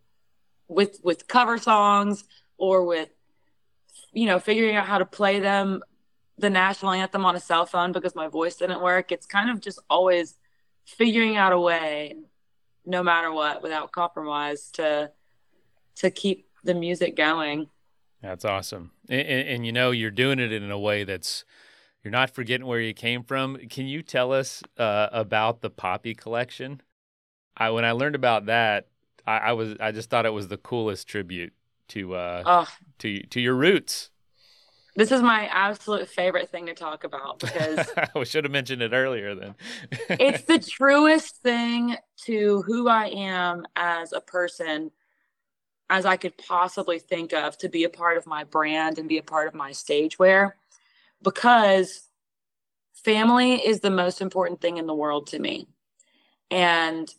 [0.69, 2.25] with with cover songs
[2.59, 3.09] or with
[4.13, 5.83] you know figuring out how to play them
[6.37, 9.13] the national anthem on a cell phone because my voice didn't work.
[9.13, 10.35] It's kind of just always
[10.85, 12.17] figuring out a way,
[12.87, 15.11] no matter what, without compromise, to
[15.97, 17.69] to keep the music going.
[18.23, 21.45] That's awesome, and, and, and you know you're doing it in a way that's
[22.03, 23.57] you're not forgetting where you came from.
[23.71, 26.83] Can you tell us uh, about the Poppy collection?
[27.57, 28.89] I when I learned about that,
[29.27, 31.55] I, I, was I just thought it was the coolest tribute
[31.89, 32.69] to uh, oh.
[32.99, 34.11] to to your roots.
[34.97, 38.93] This is my absolute favorite thing to talk about because I should have mentioned it
[38.93, 39.55] earlier then.
[40.09, 44.93] it's the truest thing to who I am as a person
[45.91, 49.19] as I could possibly think of to be a part of my brand and be
[49.19, 50.57] a part of my stage wear
[51.23, 52.09] because
[52.95, 55.67] family is the most important thing in the world to me.
[56.51, 57.13] And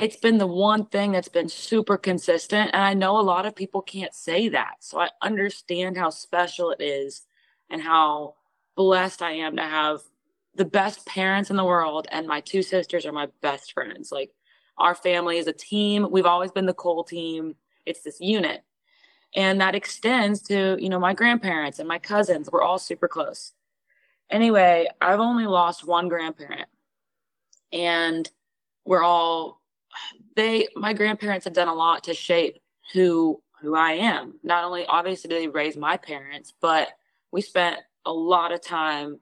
[0.00, 2.70] it's been the one thing that's been super consistent.
[2.72, 4.76] And I know a lot of people can't say that.
[4.80, 7.22] So I understand how special it is
[7.68, 8.36] and how
[8.76, 10.00] blessed I am to have
[10.54, 12.08] the best parents in the world.
[12.10, 14.10] And my two sisters are my best friends.
[14.10, 14.32] Like
[14.78, 16.08] our family is a team.
[16.10, 17.54] We've always been the Cole team.
[17.84, 18.62] It's this unit.
[19.36, 22.48] And that extends to, you know, my grandparents and my cousins.
[22.50, 23.52] We're all super close.
[24.30, 26.68] Anyway, I've only lost one grandparent.
[27.72, 28.28] And
[28.84, 29.59] we're all
[30.36, 32.60] they my grandparents have done a lot to shape
[32.92, 34.34] who who I am.
[34.42, 36.88] Not only obviously did they raise my parents, but
[37.30, 39.20] we spent a lot of time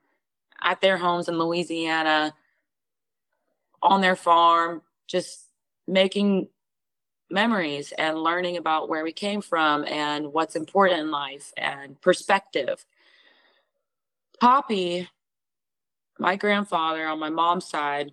[0.63, 2.35] at their homes in Louisiana
[3.83, 5.47] on their farm just
[5.87, 6.49] making
[7.31, 12.85] memories and learning about where we came from and what's important in life and perspective.
[14.41, 15.09] Poppy,
[16.19, 18.13] my grandfather on my mom's side,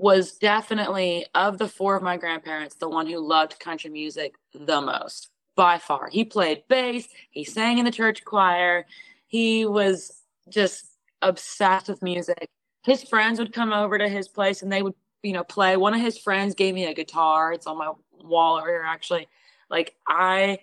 [0.00, 4.80] was definitely of the four of my grandparents the one who loved country music the
[4.80, 6.08] most by far.
[6.08, 8.86] He played bass, he sang in the church choir,
[9.26, 10.86] he was just
[11.20, 12.48] obsessed with music.
[12.84, 15.76] His friends would come over to his place and they would, you know, play.
[15.76, 17.52] One of his friends gave me a guitar.
[17.52, 19.26] It's on my wall over here actually.
[19.68, 20.60] Like I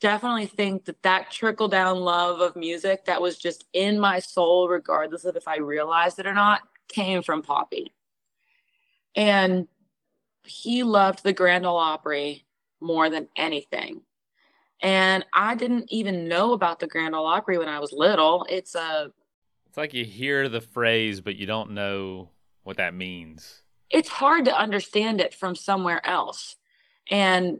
[0.00, 4.68] definitely think that that trickle down love of music that was just in my soul
[4.68, 7.92] regardless of if I realized it or not came from Poppy.
[9.14, 9.68] And
[10.44, 12.44] he loved the Grand Ole Opry
[12.80, 14.02] more than anything.
[14.80, 18.46] And I didn't even know about the Grand Ole Opry when I was little.
[18.48, 19.12] It's a
[19.66, 22.30] It's like you hear the phrase but you don't know
[22.62, 23.62] what that means.
[23.90, 26.56] It's hard to understand it from somewhere else.
[27.10, 27.58] And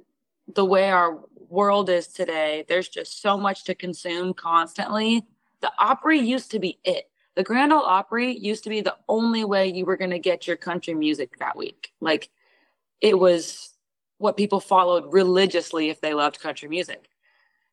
[0.54, 5.26] the way our world is today, there's just so much to consume constantly.
[5.60, 9.44] The Opry used to be it the Grand Ole Opry used to be the only
[9.44, 11.92] way you were going to get your country music that week.
[12.00, 12.30] Like
[13.00, 13.74] it was
[14.16, 17.08] what people followed religiously if they loved country music.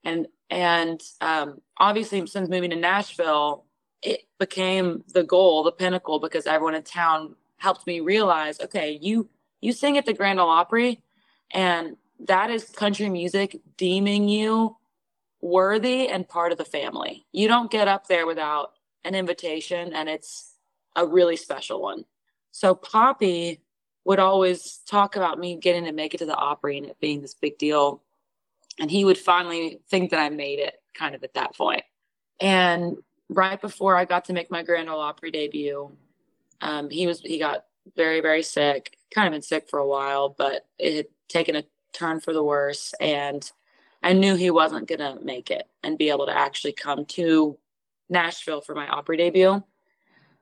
[0.03, 3.65] And and um, obviously since moving to Nashville,
[4.03, 9.27] it became the goal, the pinnacle, because everyone in town helped me realize, okay, you
[9.61, 11.01] you sing at the Grand Ole Opry,
[11.49, 14.77] and that is country music deeming you
[15.41, 17.25] worthy and part of the family.
[17.31, 18.74] You don't get up there without
[19.05, 20.55] an invitation and it's
[20.95, 22.03] a really special one.
[22.51, 23.61] So Poppy
[24.03, 27.21] would always talk about me getting to make it to the Opry and it being
[27.21, 28.01] this big deal.
[28.79, 31.83] And he would finally think that I made it kind of at that point.
[32.39, 32.97] And
[33.29, 35.91] right before I got to make my Grand Ole Opry debut,
[36.61, 37.65] um, he was he got
[37.95, 38.97] very very sick.
[39.13, 41.63] Kind of been sick for a while, but it had taken a
[41.93, 43.49] turn for the worse, and
[44.03, 47.57] I knew he wasn't gonna make it and be able to actually come to
[48.09, 49.63] Nashville for my Opry debut.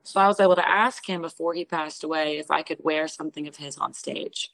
[0.04, 3.08] So I was able to ask him before he passed away if I could wear
[3.08, 4.52] something of his on stage.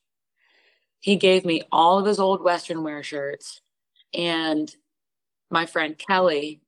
[1.00, 3.62] He gave me all of his old Western wear shirts
[4.14, 4.74] and
[5.50, 6.62] my friend Kelly,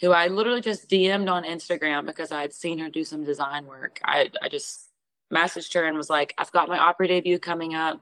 [0.00, 3.66] who I literally just DM'd on Instagram because I had seen her do some design
[3.66, 4.00] work.
[4.04, 4.90] I, I just
[5.32, 8.00] messaged her and was like, I've got my Opry debut coming up.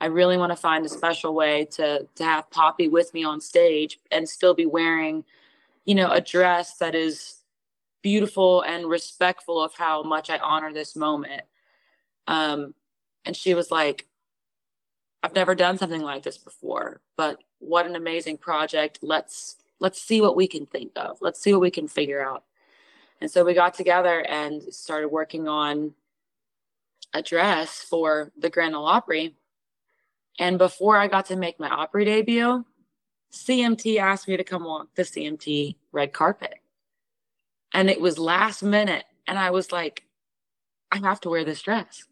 [0.00, 3.40] I really want to find a special way to to have Poppy with me on
[3.40, 5.24] stage and still be wearing
[5.86, 7.36] you know, a dress that is
[8.02, 11.42] beautiful and respectful of how much I honor this moment.
[12.26, 12.74] Um,
[13.24, 14.06] and she was like,
[15.22, 18.98] I've never done something like this before, but what an amazing project.
[19.00, 21.18] Let's let's see what we can think of.
[21.20, 22.44] Let's see what we can figure out.
[23.20, 25.94] And so we got together and started working on
[27.14, 29.36] a dress for the Grand Ole Opry.
[30.38, 32.64] And before I got to make my Opry debut,
[33.32, 36.54] CMT asked me to come walk the CMT red carpet.
[37.72, 39.04] And it was last minute.
[39.26, 40.04] And I was like,
[40.90, 42.04] I have to wear this dress.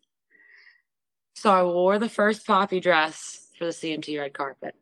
[1.35, 4.75] So I wore the first poppy dress for the CMT red carpet.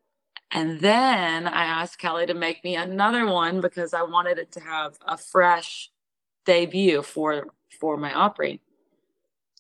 [0.51, 4.61] And then I asked Kelly to make me another one because I wanted it to
[4.61, 5.91] have a fresh
[6.45, 7.47] debut for
[7.81, 8.61] for my Opry.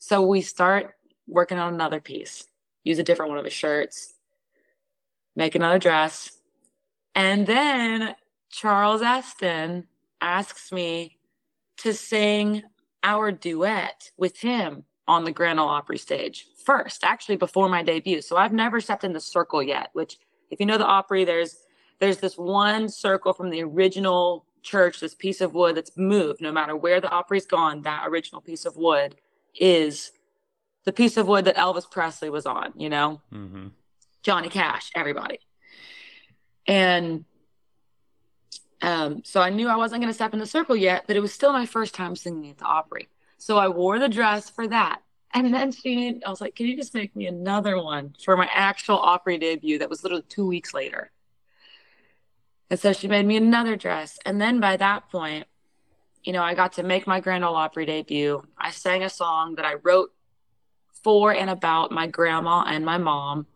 [0.01, 0.95] So we start
[1.27, 2.47] working on another piece.
[2.85, 4.15] Use a different one of his shirts.
[5.35, 6.31] Make another dress.
[7.15, 8.15] And then
[8.51, 9.87] Charles Esten
[10.21, 11.19] asks me
[11.79, 12.63] to sing
[13.03, 18.23] our duet with him on the Grand Ole Opry stage first, actually before my debut.
[18.23, 20.19] So I've never stepped in the circle yet, which
[20.51, 21.57] if you know the Opry, there's
[21.99, 26.41] there's this one circle from the original church, this piece of wood that's moved.
[26.41, 29.17] No matter where the Opry's gone, that original piece of wood
[29.59, 30.13] is
[30.85, 33.21] the piece of wood that Elvis Presley was on, you know?
[33.33, 33.69] Mm-hmm.
[34.23, 35.39] Johnny Cash, everybody.
[36.67, 37.25] And
[38.81, 41.21] um, so I knew I wasn't going to step in the circle yet, but it
[41.21, 43.09] was still my first time singing at the Opry.
[43.39, 45.03] So I wore the dress for that.
[45.35, 48.49] And then she, I was like, can you just make me another one for my
[48.53, 51.11] actual Opry debut that was literally two weeks later?
[52.71, 54.19] And so she made me another dress.
[54.27, 55.47] And then by that point,
[56.25, 58.43] you know, I got to make my Grand Ole Opry debut.
[58.59, 60.13] I sang a song that I wrote
[61.03, 63.47] for and about my grandma and my mom.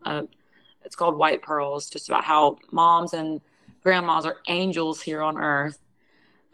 [0.86, 3.40] It's called White Pearls, just about how moms and
[3.82, 5.78] grandmas are angels here on earth.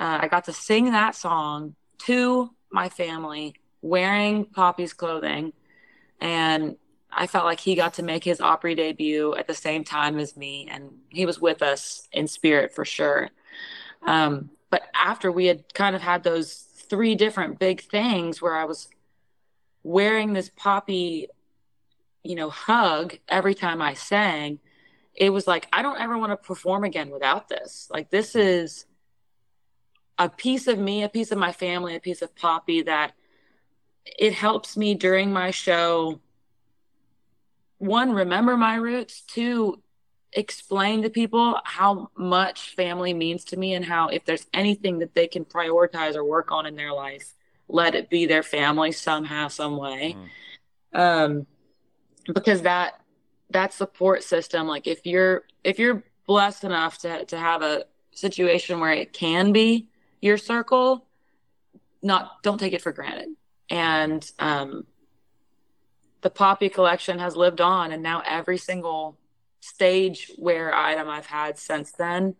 [0.01, 5.53] Uh, I got to sing that song to my family wearing Poppy's clothing.
[6.21, 6.77] And
[7.11, 10.37] I felt like he got to make his Opry debut at the same time as
[10.37, 10.67] me.
[10.71, 13.29] And he was with us in spirit for sure.
[14.03, 18.65] Um, but after we had kind of had those three different big things where I
[18.65, 18.89] was
[19.83, 21.29] wearing this Poppy,
[22.23, 24.61] you know, hug every time I sang,
[25.15, 27.89] it was like, I don't ever want to perform again without this.
[27.91, 28.87] Like, this is
[30.19, 33.13] a piece of me, a piece of my family, a piece of Poppy that
[34.05, 36.21] it helps me during my show
[37.83, 39.83] one remember my roots two
[40.33, 45.15] explain to people how much family means to me and how if there's anything that
[45.15, 47.35] they can prioritize or work on in their life
[47.69, 50.17] let it be their family somehow some way
[50.95, 50.99] mm.
[50.99, 51.47] um
[52.33, 53.01] because that
[53.51, 58.81] that support system like if you're if you're blessed enough to to have a situation
[58.81, 59.89] where it can be
[60.21, 61.07] your circle
[62.03, 63.29] not don't take it for granted
[63.73, 64.85] and um,
[66.21, 69.19] the Poppy collection has lived on, and now every single
[69.61, 72.37] stage wear item I've had since then,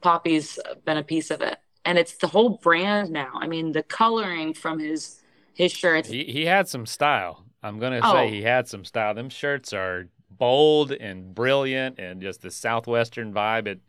[0.00, 3.32] Poppy's been a piece of it, and it's the whole brand now.
[3.34, 5.20] I mean, the coloring from his
[5.52, 6.08] his shirts.
[6.08, 7.44] He he had some style.
[7.62, 8.12] I'm gonna oh.
[8.12, 9.14] say he had some style.
[9.14, 13.66] Them shirts are bold and brilliant, and just the southwestern vibe.
[13.66, 13.80] It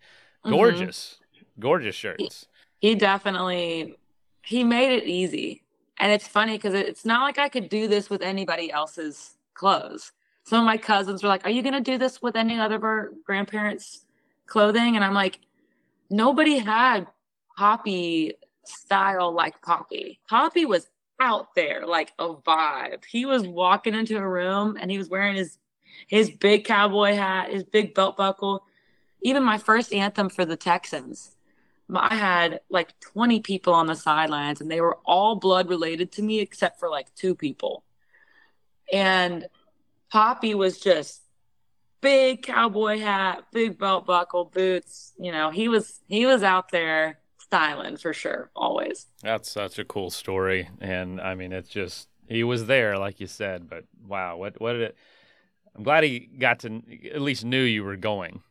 [0.44, 1.62] gorgeous, mm-hmm.
[1.62, 2.48] gorgeous shirts.
[2.80, 3.96] He, he definitely
[4.44, 5.64] he made it easy
[5.98, 10.12] and it's funny because it's not like I could do this with anybody else's clothes.
[10.44, 12.76] Some of my cousins were like, Are you going to do this with any other
[12.76, 14.06] of our grandparents'
[14.46, 14.96] clothing?
[14.96, 15.40] And I'm like,
[16.10, 17.08] Nobody had
[17.58, 18.34] Poppy
[18.66, 20.20] style like Poppy.
[20.28, 23.06] Poppy was out there like a vibe.
[23.06, 25.58] He was walking into a room and he was wearing his
[26.08, 28.65] his big cowboy hat, his big belt buckle.
[29.21, 31.36] Even my first anthem for the Texans,
[31.93, 36.21] I had like 20 people on the sidelines and they were all blood related to
[36.21, 37.84] me except for like two people.
[38.91, 39.47] And
[40.12, 41.21] Poppy was just
[42.02, 47.19] big cowboy hat, big belt buckle, boots, you know, he was he was out there
[47.54, 49.08] styling for sure, always.
[49.22, 53.28] That's such a cool story and I mean it's just he was there like you
[53.28, 54.98] said, but wow, what what did it
[55.76, 56.82] I'm glad he got to
[57.13, 58.42] at least knew you were going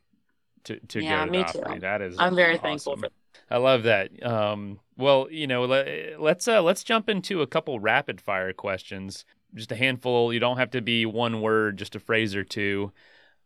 [0.65, 1.75] to to yeah, go to me Opry.
[1.75, 1.79] Too.
[1.81, 2.63] That is I'm very awesome.
[2.63, 3.09] thankful for
[3.49, 4.25] I love that.
[4.25, 9.25] Um, well, you know, let, let's uh, let's jump into a couple rapid fire questions.
[9.53, 10.33] Just a handful.
[10.33, 12.91] You don't have to be one word, just a phrase or two.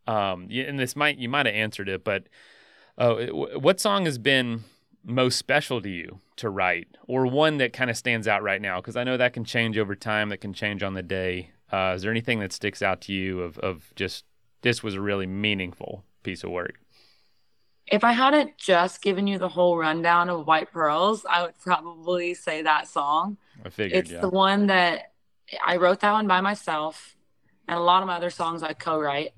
[0.06, 2.24] Um, and this might you might have answered it, but
[2.96, 4.64] uh, what song has been
[5.08, 8.80] most special to you to write, or one that kind of stands out right now?
[8.80, 10.28] Because I know that can change over time.
[10.28, 11.50] That can change on the day.
[11.72, 14.24] Uh, is there anything that sticks out to you of of just
[14.62, 16.80] this was a really meaningful piece of work?
[17.90, 22.34] if I hadn't just given you the whole rundown of White Pearls, I would probably
[22.34, 23.38] say that song.
[23.64, 24.20] I figured, it's yeah.
[24.20, 25.12] the one that
[25.64, 27.16] I wrote that one by myself,
[27.66, 29.32] and a lot of my other songs I co-write.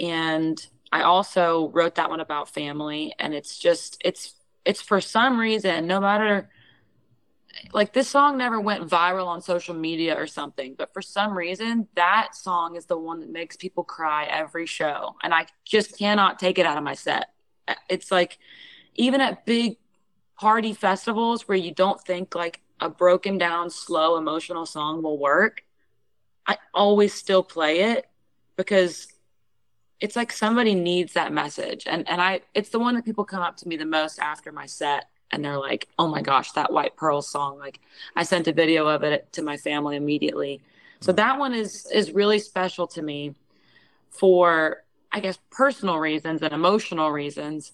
[0.00, 4.34] And I also wrote that one about family, and it's just it's
[4.64, 6.48] it's for some reason, no matter
[7.72, 11.88] like this song never went viral on social media or something, but for some reason,
[11.94, 15.16] that song is the one that makes people cry every show.
[15.22, 17.30] And I just cannot take it out of my set.
[17.88, 18.38] It's like,
[18.94, 19.76] even at big
[20.38, 25.64] party festivals where you don't think like a broken down, slow, emotional song will work,
[26.46, 28.06] I always still play it
[28.56, 29.08] because
[30.00, 31.84] it's like somebody needs that message.
[31.86, 34.52] And and I it's the one that people come up to me the most after
[34.52, 37.80] my set and they're like, "Oh my gosh, that White Pearl song!" Like,
[38.16, 40.62] I sent a video of it to my family immediately.
[41.00, 43.34] So that one is is really special to me
[44.10, 47.72] for, I guess, personal reasons and emotional reasons,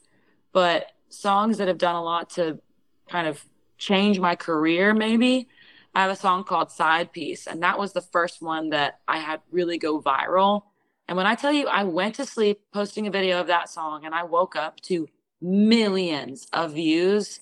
[0.53, 2.61] but songs that have done a lot to
[3.09, 3.45] kind of
[3.79, 4.93] change my career.
[4.95, 5.49] Maybe
[5.95, 9.19] I have a song called "Side Piece," and that was the first one that I
[9.19, 10.65] had really go viral.
[11.09, 14.05] And when I tell you, I went to sleep posting a video of that song,
[14.05, 15.09] and I woke up to
[15.41, 17.41] millions of views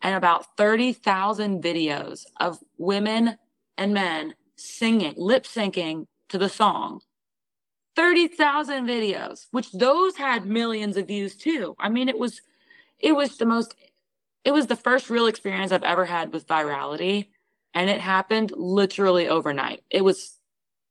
[0.00, 3.38] and about 30,000 videos of women
[3.76, 7.00] and men singing, lip syncing to the song.
[7.96, 11.74] 30,000 videos, which those had millions of views too.
[11.78, 12.42] I mean, it was,
[12.98, 13.74] it was the most,
[14.44, 17.28] it was the first real experience I've ever had with virality.
[17.72, 19.82] And it happened literally overnight.
[19.90, 20.38] It was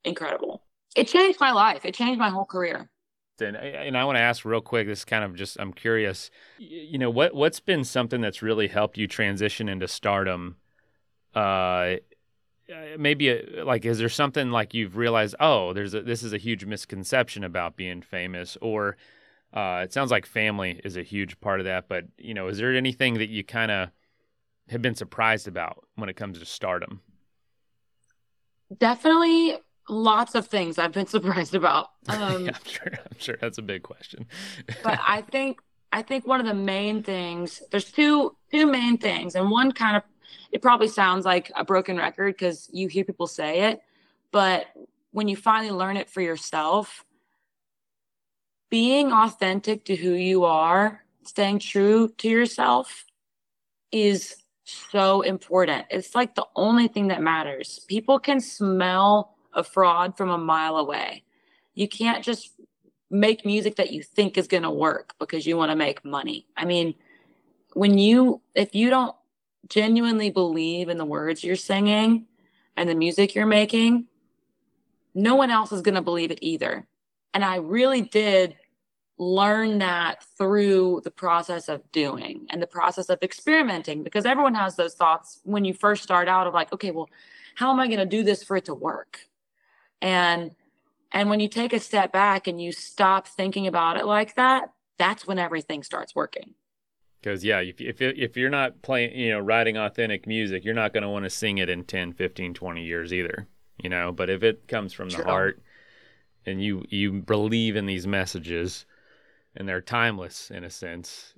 [0.03, 0.63] incredible.
[0.95, 1.85] It changed my life.
[1.85, 2.89] It changed my whole career.
[3.39, 4.87] And, and I want to ask real quick.
[4.87, 6.29] This kind of just I'm curious.
[6.57, 10.57] You know what what's been something that's really helped you transition into stardom?
[11.33, 11.95] Uh,
[12.97, 15.35] maybe a, like is there something like you've realized?
[15.39, 18.97] Oh, there's a, this is a huge misconception about being famous, or
[19.53, 21.87] uh, it sounds like family is a huge part of that.
[21.87, 23.89] But you know, is there anything that you kind of
[24.69, 27.01] have been surprised about when it comes to stardom?
[28.77, 29.57] Definitely
[29.89, 31.89] lots of things I've been surprised about.
[32.09, 32.91] Um, yeah, I'm sure.
[32.93, 34.25] I'm sure that's a big question.
[34.83, 35.61] but I think
[35.93, 39.95] I think one of the main things there's two two main things, and one kind
[39.95, 40.03] of
[40.51, 43.81] it probably sounds like a broken record because you hear people say it,
[44.31, 44.65] but
[45.11, 47.05] when you finally learn it for yourself,
[48.69, 53.05] being authentic to who you are, staying true to yourself,
[53.91, 55.85] is so important.
[55.89, 57.79] It's like the only thing that matters.
[57.87, 61.23] People can smell a fraud from a mile away.
[61.73, 62.51] You can't just
[63.09, 66.47] make music that you think is going to work because you want to make money.
[66.57, 66.95] I mean,
[67.73, 69.15] when you, if you don't
[69.69, 72.25] genuinely believe in the words you're singing
[72.75, 74.07] and the music you're making,
[75.13, 76.87] no one else is going to believe it either.
[77.33, 78.55] And I really did
[79.17, 84.75] learn that through the process of doing and the process of experimenting because everyone has
[84.75, 87.09] those thoughts when you first start out of like, okay, well,
[87.55, 89.19] how am I going to do this for it to work?
[90.03, 90.51] And
[91.13, 94.73] and when you take a step back and you stop thinking about it like that,
[94.99, 96.53] that's when everything starts working.
[97.21, 100.93] Because yeah, if if if you're not playing, you know, writing authentic music, you're not
[100.93, 103.47] going to want to sing it in 10, 15, 20 years either,
[103.81, 105.23] you know, but if it comes from True.
[105.23, 105.61] the heart
[106.45, 108.85] and you you believe in these messages
[109.55, 111.33] and they're timeless in a sense,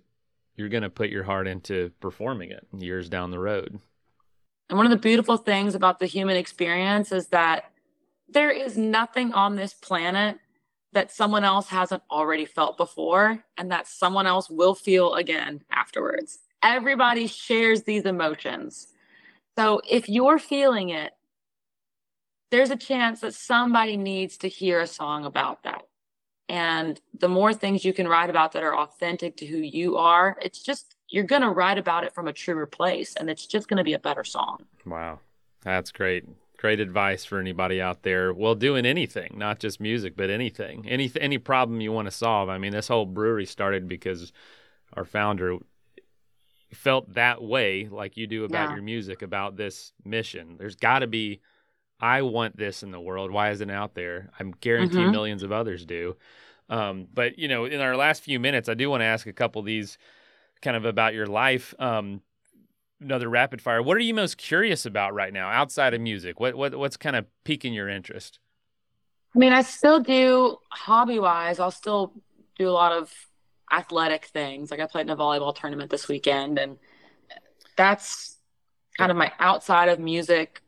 [0.55, 3.79] you're going to put your heart into performing it years down the road.
[4.69, 7.65] And one of the beautiful things about the human experience is that
[8.27, 10.37] there is nothing on this planet
[10.93, 16.39] that someone else hasn't already felt before and that someone else will feel again afterwards.
[16.63, 18.87] Everybody shares these emotions.
[19.57, 21.13] So if you're feeling it,
[22.49, 25.83] there's a chance that somebody needs to hear a song about that.
[26.47, 30.37] And the more things you can write about that are authentic to who you are,
[30.41, 33.67] it's just, you're going to write about it from a truer place and it's just
[33.67, 34.65] going to be a better song.
[34.85, 35.19] Wow.
[35.63, 36.25] That's great
[36.65, 38.33] great advice for anybody out there.
[38.33, 42.49] Well, doing anything, not just music, but anything, any any problem you want to solve.
[42.49, 44.33] I mean, this whole brewery started because
[44.93, 45.57] our founder
[46.73, 48.73] felt that way, like you do about yeah.
[48.73, 50.55] your music, about this mission.
[50.57, 51.41] There's got to be.
[51.99, 53.29] I want this in the world.
[53.29, 54.31] Why isn't it out there?
[54.39, 55.11] I'm guarantee mm-hmm.
[55.11, 56.15] millions of others do.
[56.67, 59.33] Um, but you know, in our last few minutes, I do want to ask a
[59.33, 59.99] couple of these
[60.63, 61.75] kind of about your life.
[61.77, 62.21] Um,
[63.01, 63.81] another rapid fire.
[63.81, 66.39] What are you most curious about right now outside of music?
[66.39, 68.39] What what what's kind of piquing your interest?
[69.35, 71.59] I mean, I still do hobby wise.
[71.59, 72.13] I'll still
[72.57, 73.13] do a lot of
[73.71, 74.71] athletic things.
[74.71, 76.77] Like I played in a volleyball tournament this weekend, and
[77.75, 78.37] that's
[78.97, 80.61] kind of my outside of music,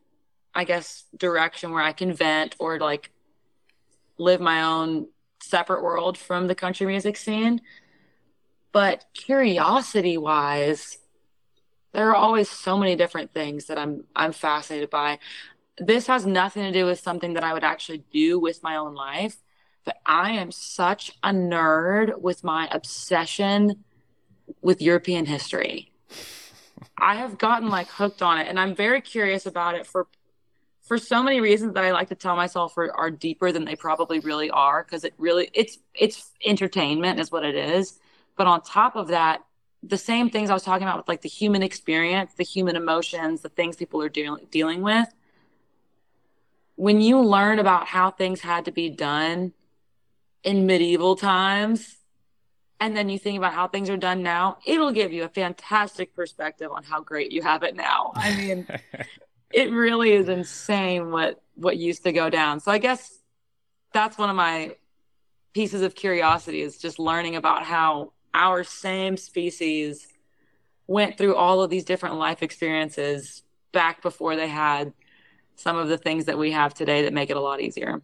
[0.54, 3.10] I guess, direction where I can vent or like
[4.18, 5.08] live my own
[5.40, 7.62] separate world from the country music scene.
[8.72, 10.98] But curiosity wise,
[11.92, 15.18] there are always so many different things that I'm I'm fascinated by.
[15.78, 18.94] This has nothing to do with something that I would actually do with my own
[18.94, 19.36] life,
[19.84, 23.84] but I am such a nerd with my obsession
[24.60, 25.92] with European history.
[26.96, 30.08] I have gotten like hooked on it and I'm very curious about it for
[30.82, 33.76] for so many reasons that I like to tell myself are, are deeper than they
[33.76, 37.98] probably really are because it really it's it's entertainment is what it is.
[38.36, 39.42] But on top of that,
[39.82, 43.42] the same things I was talking about with like the human experience, the human emotions,
[43.42, 45.08] the things people are dealing dealing with.
[46.74, 49.52] When you learn about how things had to be done
[50.44, 51.96] in medieval times,
[52.80, 56.14] and then you think about how things are done now, it'll give you a fantastic
[56.14, 58.12] perspective on how great you have it now.
[58.14, 58.66] I mean,
[59.52, 62.60] it really is insane what what used to go down.
[62.60, 63.18] So I guess
[63.92, 64.76] that's one of my
[65.54, 70.08] pieces of curiosity is just learning about how our same species
[70.86, 74.92] went through all of these different life experiences back before they had
[75.56, 78.00] some of the things that we have today that make it a lot easier.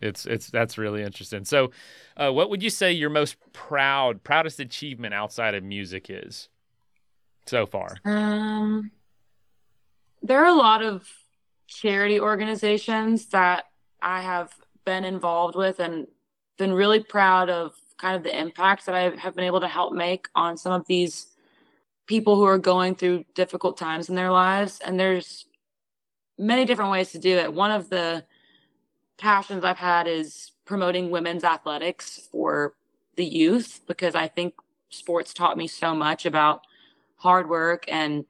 [0.00, 1.44] It's it's that's really interesting.
[1.44, 1.72] So,
[2.16, 6.48] uh, what would you say your most proud proudest achievement outside of music is
[7.46, 7.96] so far?
[8.04, 8.92] Um,
[10.22, 11.08] there are a lot of
[11.66, 13.64] charity organizations that
[14.00, 14.54] I have
[14.84, 16.06] been involved with and
[16.58, 19.92] been really proud of kind of the impacts that I have been able to help
[19.92, 21.26] make on some of these
[22.06, 24.80] people who are going through difficult times in their lives.
[24.84, 25.46] And there's
[26.38, 27.52] many different ways to do it.
[27.52, 28.24] One of the
[29.18, 32.74] passions I've had is promoting women's athletics for
[33.16, 34.54] the youth because I think
[34.90, 36.62] sports taught me so much about
[37.16, 38.24] hard work and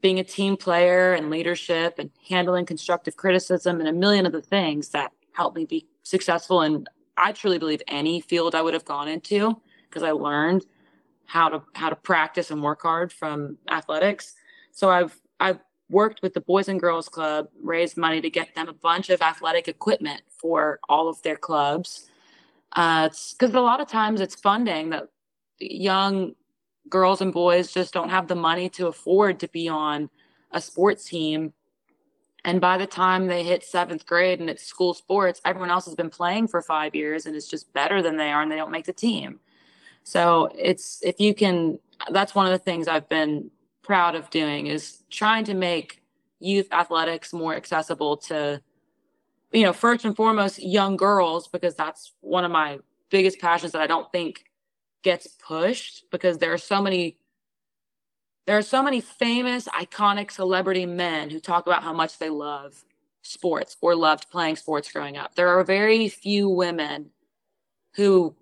[0.00, 4.90] being a team player and leadership and handling constructive criticism and a million other things
[4.90, 6.86] that helped me be successful in
[7.18, 10.64] I truly believe any field I would have gone into because I learned
[11.26, 14.34] how to how to practice and work hard from athletics.
[14.72, 15.60] So I've I've
[15.90, 19.22] worked with the Boys and Girls Club, raised money to get them a bunch of
[19.22, 22.10] athletic equipment for all of their clubs.
[22.70, 25.08] Because uh, a lot of times it's funding that
[25.58, 26.34] young
[26.88, 30.10] girls and boys just don't have the money to afford to be on
[30.52, 31.52] a sports team.
[32.44, 35.94] And by the time they hit seventh grade and it's school sports, everyone else has
[35.94, 38.70] been playing for five years and is just better than they are and they don't
[38.70, 39.40] make the team.
[40.04, 41.78] So it's if you can,
[42.10, 43.50] that's one of the things I've been
[43.82, 46.02] proud of doing is trying to make
[46.40, 48.60] youth athletics more accessible to
[49.52, 52.78] you know first and foremost young girls because that's one of my
[53.10, 54.44] biggest passions that i don't think
[55.02, 57.16] gets pushed because there are so many
[58.48, 62.82] there are so many famous iconic celebrity men who talk about how much they love
[63.20, 65.34] sports or loved playing sports growing up.
[65.34, 67.10] There are very few women
[67.94, 68.34] who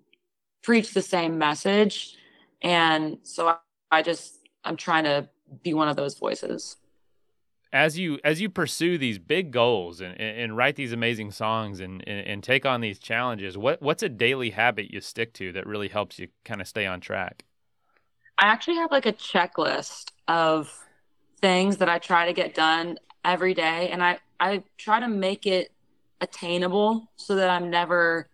[0.63, 2.15] preach the same message
[2.61, 3.57] and so I,
[3.91, 5.27] I just i'm trying to
[5.61, 6.77] be one of those voices.
[7.73, 12.01] As you as you pursue these big goals and, and, write these amazing songs and,
[12.07, 15.67] and, and, take on these challenges what what's a daily habit you stick to that
[15.67, 17.43] really helps you kind of stay on track
[18.37, 20.73] i actually have like a checklist of
[21.41, 25.45] things that i try to get done every day and i i try to make
[25.45, 25.71] it
[26.21, 28.27] attainable so that i'm never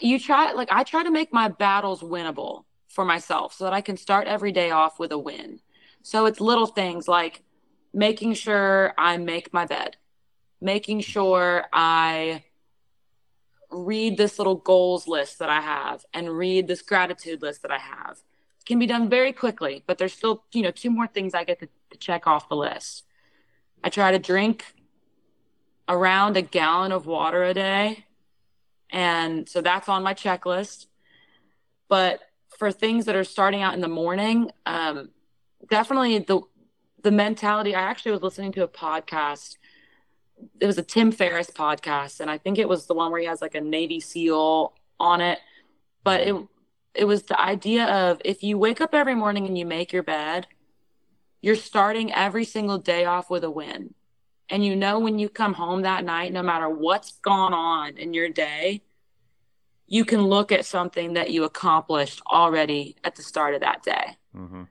[0.00, 2.64] you try like i try to make my battles winnable
[2.94, 5.60] for myself so that I can start every day off with a win.
[6.02, 7.42] So it's little things like
[7.92, 9.96] making sure I make my bed,
[10.60, 12.44] making sure I
[13.74, 17.78] read this little goals list that I have and read this gratitude list that I
[17.78, 18.18] have.
[18.66, 21.60] Can be done very quickly, but there's still, you know, two more things I get
[21.60, 23.04] to, to check off the list.
[23.82, 24.64] I try to drink
[25.88, 28.06] around a gallon of water a day.
[28.90, 30.86] And so that's on my checklist.
[31.88, 32.20] But
[32.58, 35.10] for things that are starting out in the morning, um,
[35.68, 36.40] definitely the
[37.02, 37.74] the mentality.
[37.74, 39.58] I actually was listening to a podcast.
[40.60, 43.26] It was a Tim Ferriss podcast, and I think it was the one where he
[43.26, 45.38] has like a Navy SEAL on it.
[46.02, 46.36] But it
[46.94, 50.02] it was the idea of if you wake up every morning and you make your
[50.02, 50.46] bed,
[51.42, 53.94] you're starting every single day off with a win.
[54.48, 58.14] And you know when you come home that night, no matter what's gone on in
[58.14, 58.82] your day,
[59.86, 64.16] you can look at something that you accomplished already at the start of that day.
[64.36, 64.62] Mm-hmm.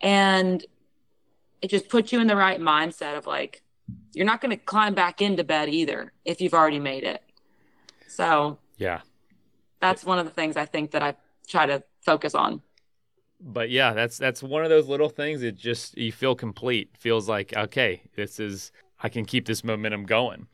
[0.00, 0.64] And
[1.62, 3.62] it just puts you in the right mindset of like,
[4.14, 7.22] you're not going to climb back into bed either if you've already made it.
[8.08, 9.00] So, yeah,
[9.80, 11.14] that's one of the things I think that I
[11.46, 12.62] try to focus on.
[13.40, 16.90] But yeah, that's that's one of those little things that just you feel complete.
[16.98, 20.48] Feels like okay, this is I can keep this momentum going.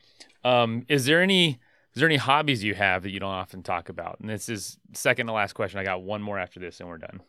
[0.45, 1.61] Um, is there any
[1.95, 4.19] is there any hobbies you have that you don't often talk about?
[4.21, 5.79] And this is second to last question.
[5.79, 7.23] I got one more after this, and we're done.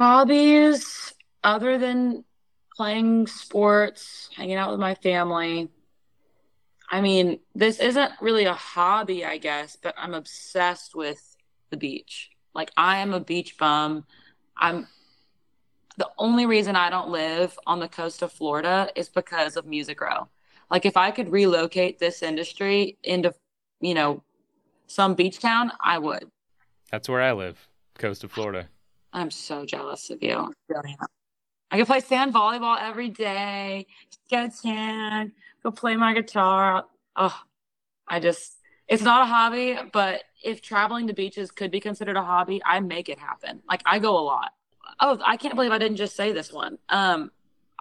[0.00, 1.14] Hobbies
[1.44, 2.24] other than
[2.76, 5.68] playing sports, hanging out with my family.
[6.90, 11.36] I mean, this isn't really a hobby, I guess, but I'm obsessed with
[11.70, 12.30] the beach.
[12.54, 14.04] Like I am a beach bum.
[14.56, 14.86] I'm
[15.96, 20.00] The only reason I don't live on the coast of Florida is because of Music
[20.00, 20.28] Row.
[20.70, 23.34] Like if I could relocate this industry into,
[23.80, 24.22] you know,
[24.86, 26.30] some beach town, I would.
[26.90, 27.68] That's where I live,
[27.98, 28.68] coast of Florida.
[29.12, 30.52] I'm so jealous of you.
[31.74, 33.88] I could play sand volleyball every day,
[34.30, 36.84] get a tan, go play my guitar.
[37.16, 37.36] Oh,
[38.06, 42.22] I just, it's not a hobby, but if traveling to beaches could be considered a
[42.22, 43.60] hobby, I make it happen.
[43.68, 44.52] Like I go a lot.
[45.00, 46.78] Oh, I can't believe I didn't just say this one.
[46.90, 47.32] Um,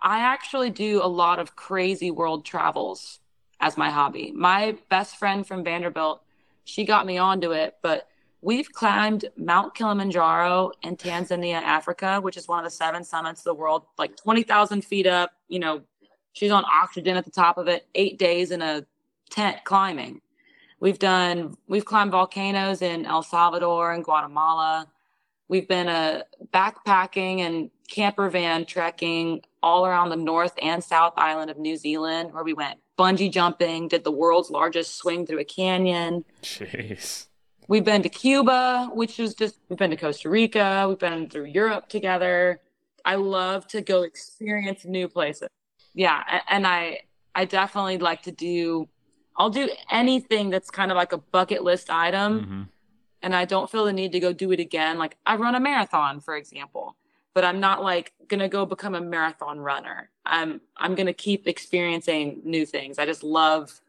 [0.02, 3.20] I actually do a lot of crazy world travels
[3.60, 4.32] as my hobby.
[4.36, 6.24] My best friend from Vanderbilt,
[6.64, 8.08] she got me onto it, but
[8.44, 13.46] we've climbed Mount Kilimanjaro in Tanzania, Africa, which is one of the seven summits of
[13.46, 15.32] the world, like 20,000 feet up.
[15.48, 15.82] You know,
[16.34, 18.86] she's on oxygen at the top of it, eight days in a
[19.30, 20.22] tent climbing.
[20.80, 24.88] We've done, we've climbed volcanoes in El Salvador and Guatemala.
[25.48, 26.22] We've been a uh,
[26.54, 32.34] backpacking and camper van trekking all around the north and south island of New Zealand,
[32.34, 36.26] where we went bungee jumping, did the world's largest swing through a canyon.
[36.42, 37.28] Jeez.
[37.68, 41.46] We've been to Cuba, which is just, we've been to Costa Rica, we've been through
[41.46, 42.60] Europe together.
[43.06, 45.50] I love to go experience new places.
[45.94, 46.42] Yeah.
[46.50, 47.02] And I,
[47.36, 48.88] I definitely like to do,
[49.38, 52.40] I'll do anything that's kind of like a bucket list item.
[52.40, 52.62] Mm-hmm.
[53.22, 54.98] And I don't feel the need to go do it again.
[54.98, 56.98] Like I run a marathon, for example,
[57.34, 60.10] but I'm not like gonna go become a marathon runner.
[60.26, 63.00] I'm, I'm gonna keep experiencing new things.
[63.00, 63.80] I just love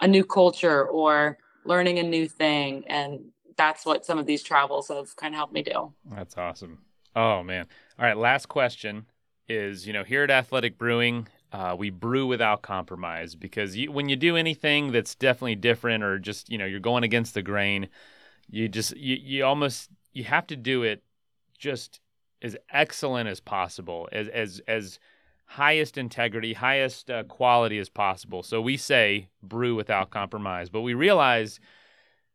[0.00, 2.84] a new culture or, learning a new thing.
[2.86, 5.92] And that's what some of these travels have kind of helped me do.
[6.10, 6.78] That's awesome.
[7.14, 7.66] Oh, man.
[7.98, 8.16] All right.
[8.16, 9.06] Last question
[9.48, 14.08] is you know, here at Athletic Brewing, uh, we brew without compromise because you, when
[14.08, 17.88] you do anything that's definitely different or just, you know, you're going against the grain,
[18.48, 21.02] you just, you, you almost, you have to do it
[21.58, 22.00] just
[22.40, 24.98] as excellent as possible, as, as, as,
[25.50, 28.40] highest integrity, highest uh, quality as possible.
[28.40, 31.58] So we say brew without compromise, but we realize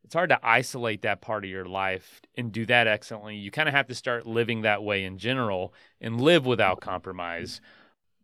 [0.04, 3.38] it's hard to isolate that part of your life and do that excellently.
[3.38, 7.62] You kind of have to start living that way in general and live without compromise.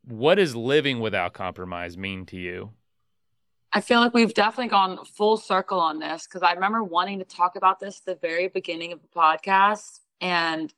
[0.04, 2.72] What does living without compromise mean to you?
[3.72, 7.26] I feel like we've definitely gone full circle on this because I remember wanting to
[7.26, 10.74] talk about this the very beginning of the podcast and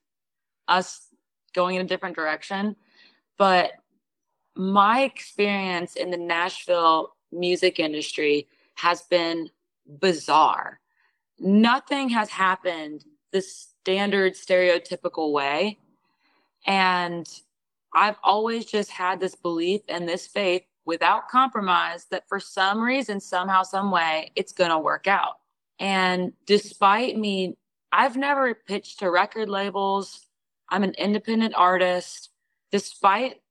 [0.68, 1.08] us
[1.56, 2.76] going in a different direction.
[3.40, 3.72] But
[4.56, 9.50] my experience in the Nashville music industry has been
[10.00, 10.80] bizarre.
[11.40, 15.80] Nothing has happened the standard stereotypical way.
[16.66, 17.28] And
[17.94, 23.20] I've always just had this belief and this faith without compromise that for some reason,
[23.20, 25.40] somehow, some way, it's going to work out.
[25.80, 27.58] And despite me,
[27.92, 30.28] I've never pitched to record labels.
[30.70, 32.30] I'm an independent artist.
[32.72, 33.42] Despite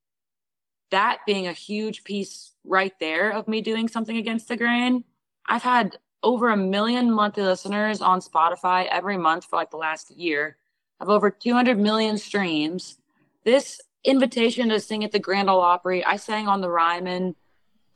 [0.92, 5.04] that being a huge piece right there of me doing something against the grain.
[5.46, 10.12] I've had over a million monthly listeners on Spotify every month for like the last
[10.12, 10.56] year.
[11.00, 12.98] I've over 200 million streams.
[13.44, 17.34] This invitation to sing at the Grand Ole Opry, I sang on the Ryman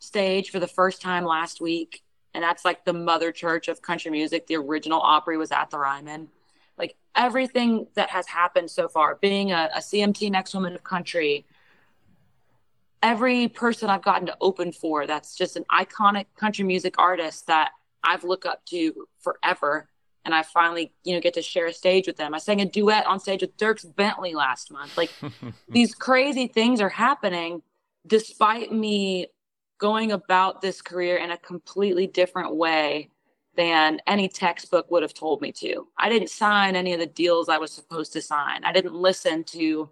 [0.01, 2.03] stage for the first time last week.
[2.34, 4.47] And that's like the mother church of country music.
[4.47, 6.28] The original Opry was at the Ryman.
[6.76, 11.47] Like everything that has happened so far, being a, a CMT Next Woman of Country,
[13.03, 17.72] every person I've gotten to open for that's just an iconic country music artist that
[18.03, 19.88] I've looked up to forever.
[20.24, 22.34] And I finally, you know, get to share a stage with them.
[22.34, 24.97] I sang a duet on stage with Dierks Bentley last month.
[24.97, 25.11] Like
[25.68, 27.62] these crazy things are happening
[28.07, 29.28] despite me
[29.78, 33.11] going about this career in a completely different way
[33.57, 35.86] than any textbook would have told me to.
[35.99, 38.64] I didn't sign any of the deals I was supposed to sign.
[38.64, 39.90] I didn't listen to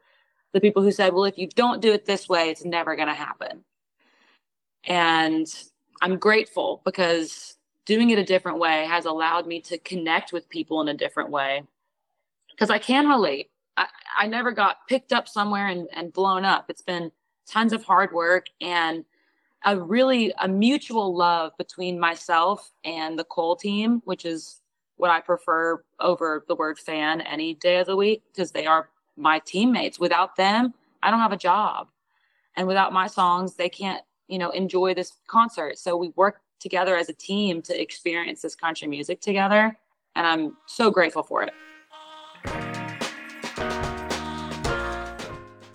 [0.55, 3.09] the people who said, well, if you don't do it this way, it's never going
[3.09, 3.65] to happen.
[4.85, 5.47] And
[6.01, 10.81] I'm grateful because doing it a different way has allowed me to connect with people
[10.81, 11.65] in a different way
[12.53, 13.51] because I can relate.
[13.77, 13.87] I,
[14.17, 16.67] I never got picked up somewhere and, and blown up.
[16.69, 17.11] It's been
[17.49, 19.05] tons of hard work and
[19.65, 24.61] a really a mutual love between myself and the Cole team, which is
[24.99, 28.91] what I prefer over the word fan any day of the week because they are
[29.17, 29.99] my teammates.
[29.99, 31.89] Without them, I don't have a job.
[32.57, 35.79] And without my songs, they can't, you know, enjoy this concert.
[35.79, 39.77] So we work together as a team to experience this country music together.
[40.17, 41.53] And I'm so grateful for it.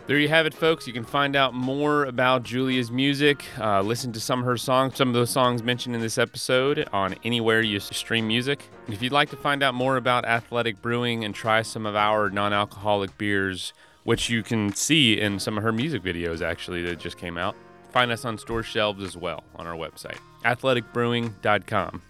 [0.09, 0.87] There you have it, folks.
[0.87, 4.97] You can find out more about Julia's music, uh, listen to some of her songs,
[4.97, 8.67] some of those songs mentioned in this episode on anywhere you stream music.
[8.87, 11.95] And if you'd like to find out more about Athletic Brewing and try some of
[11.95, 13.71] our non alcoholic beers,
[14.03, 17.55] which you can see in some of her music videos actually that just came out.
[17.91, 22.01] Find us on store shelves as well on our website, athleticbrewing.com.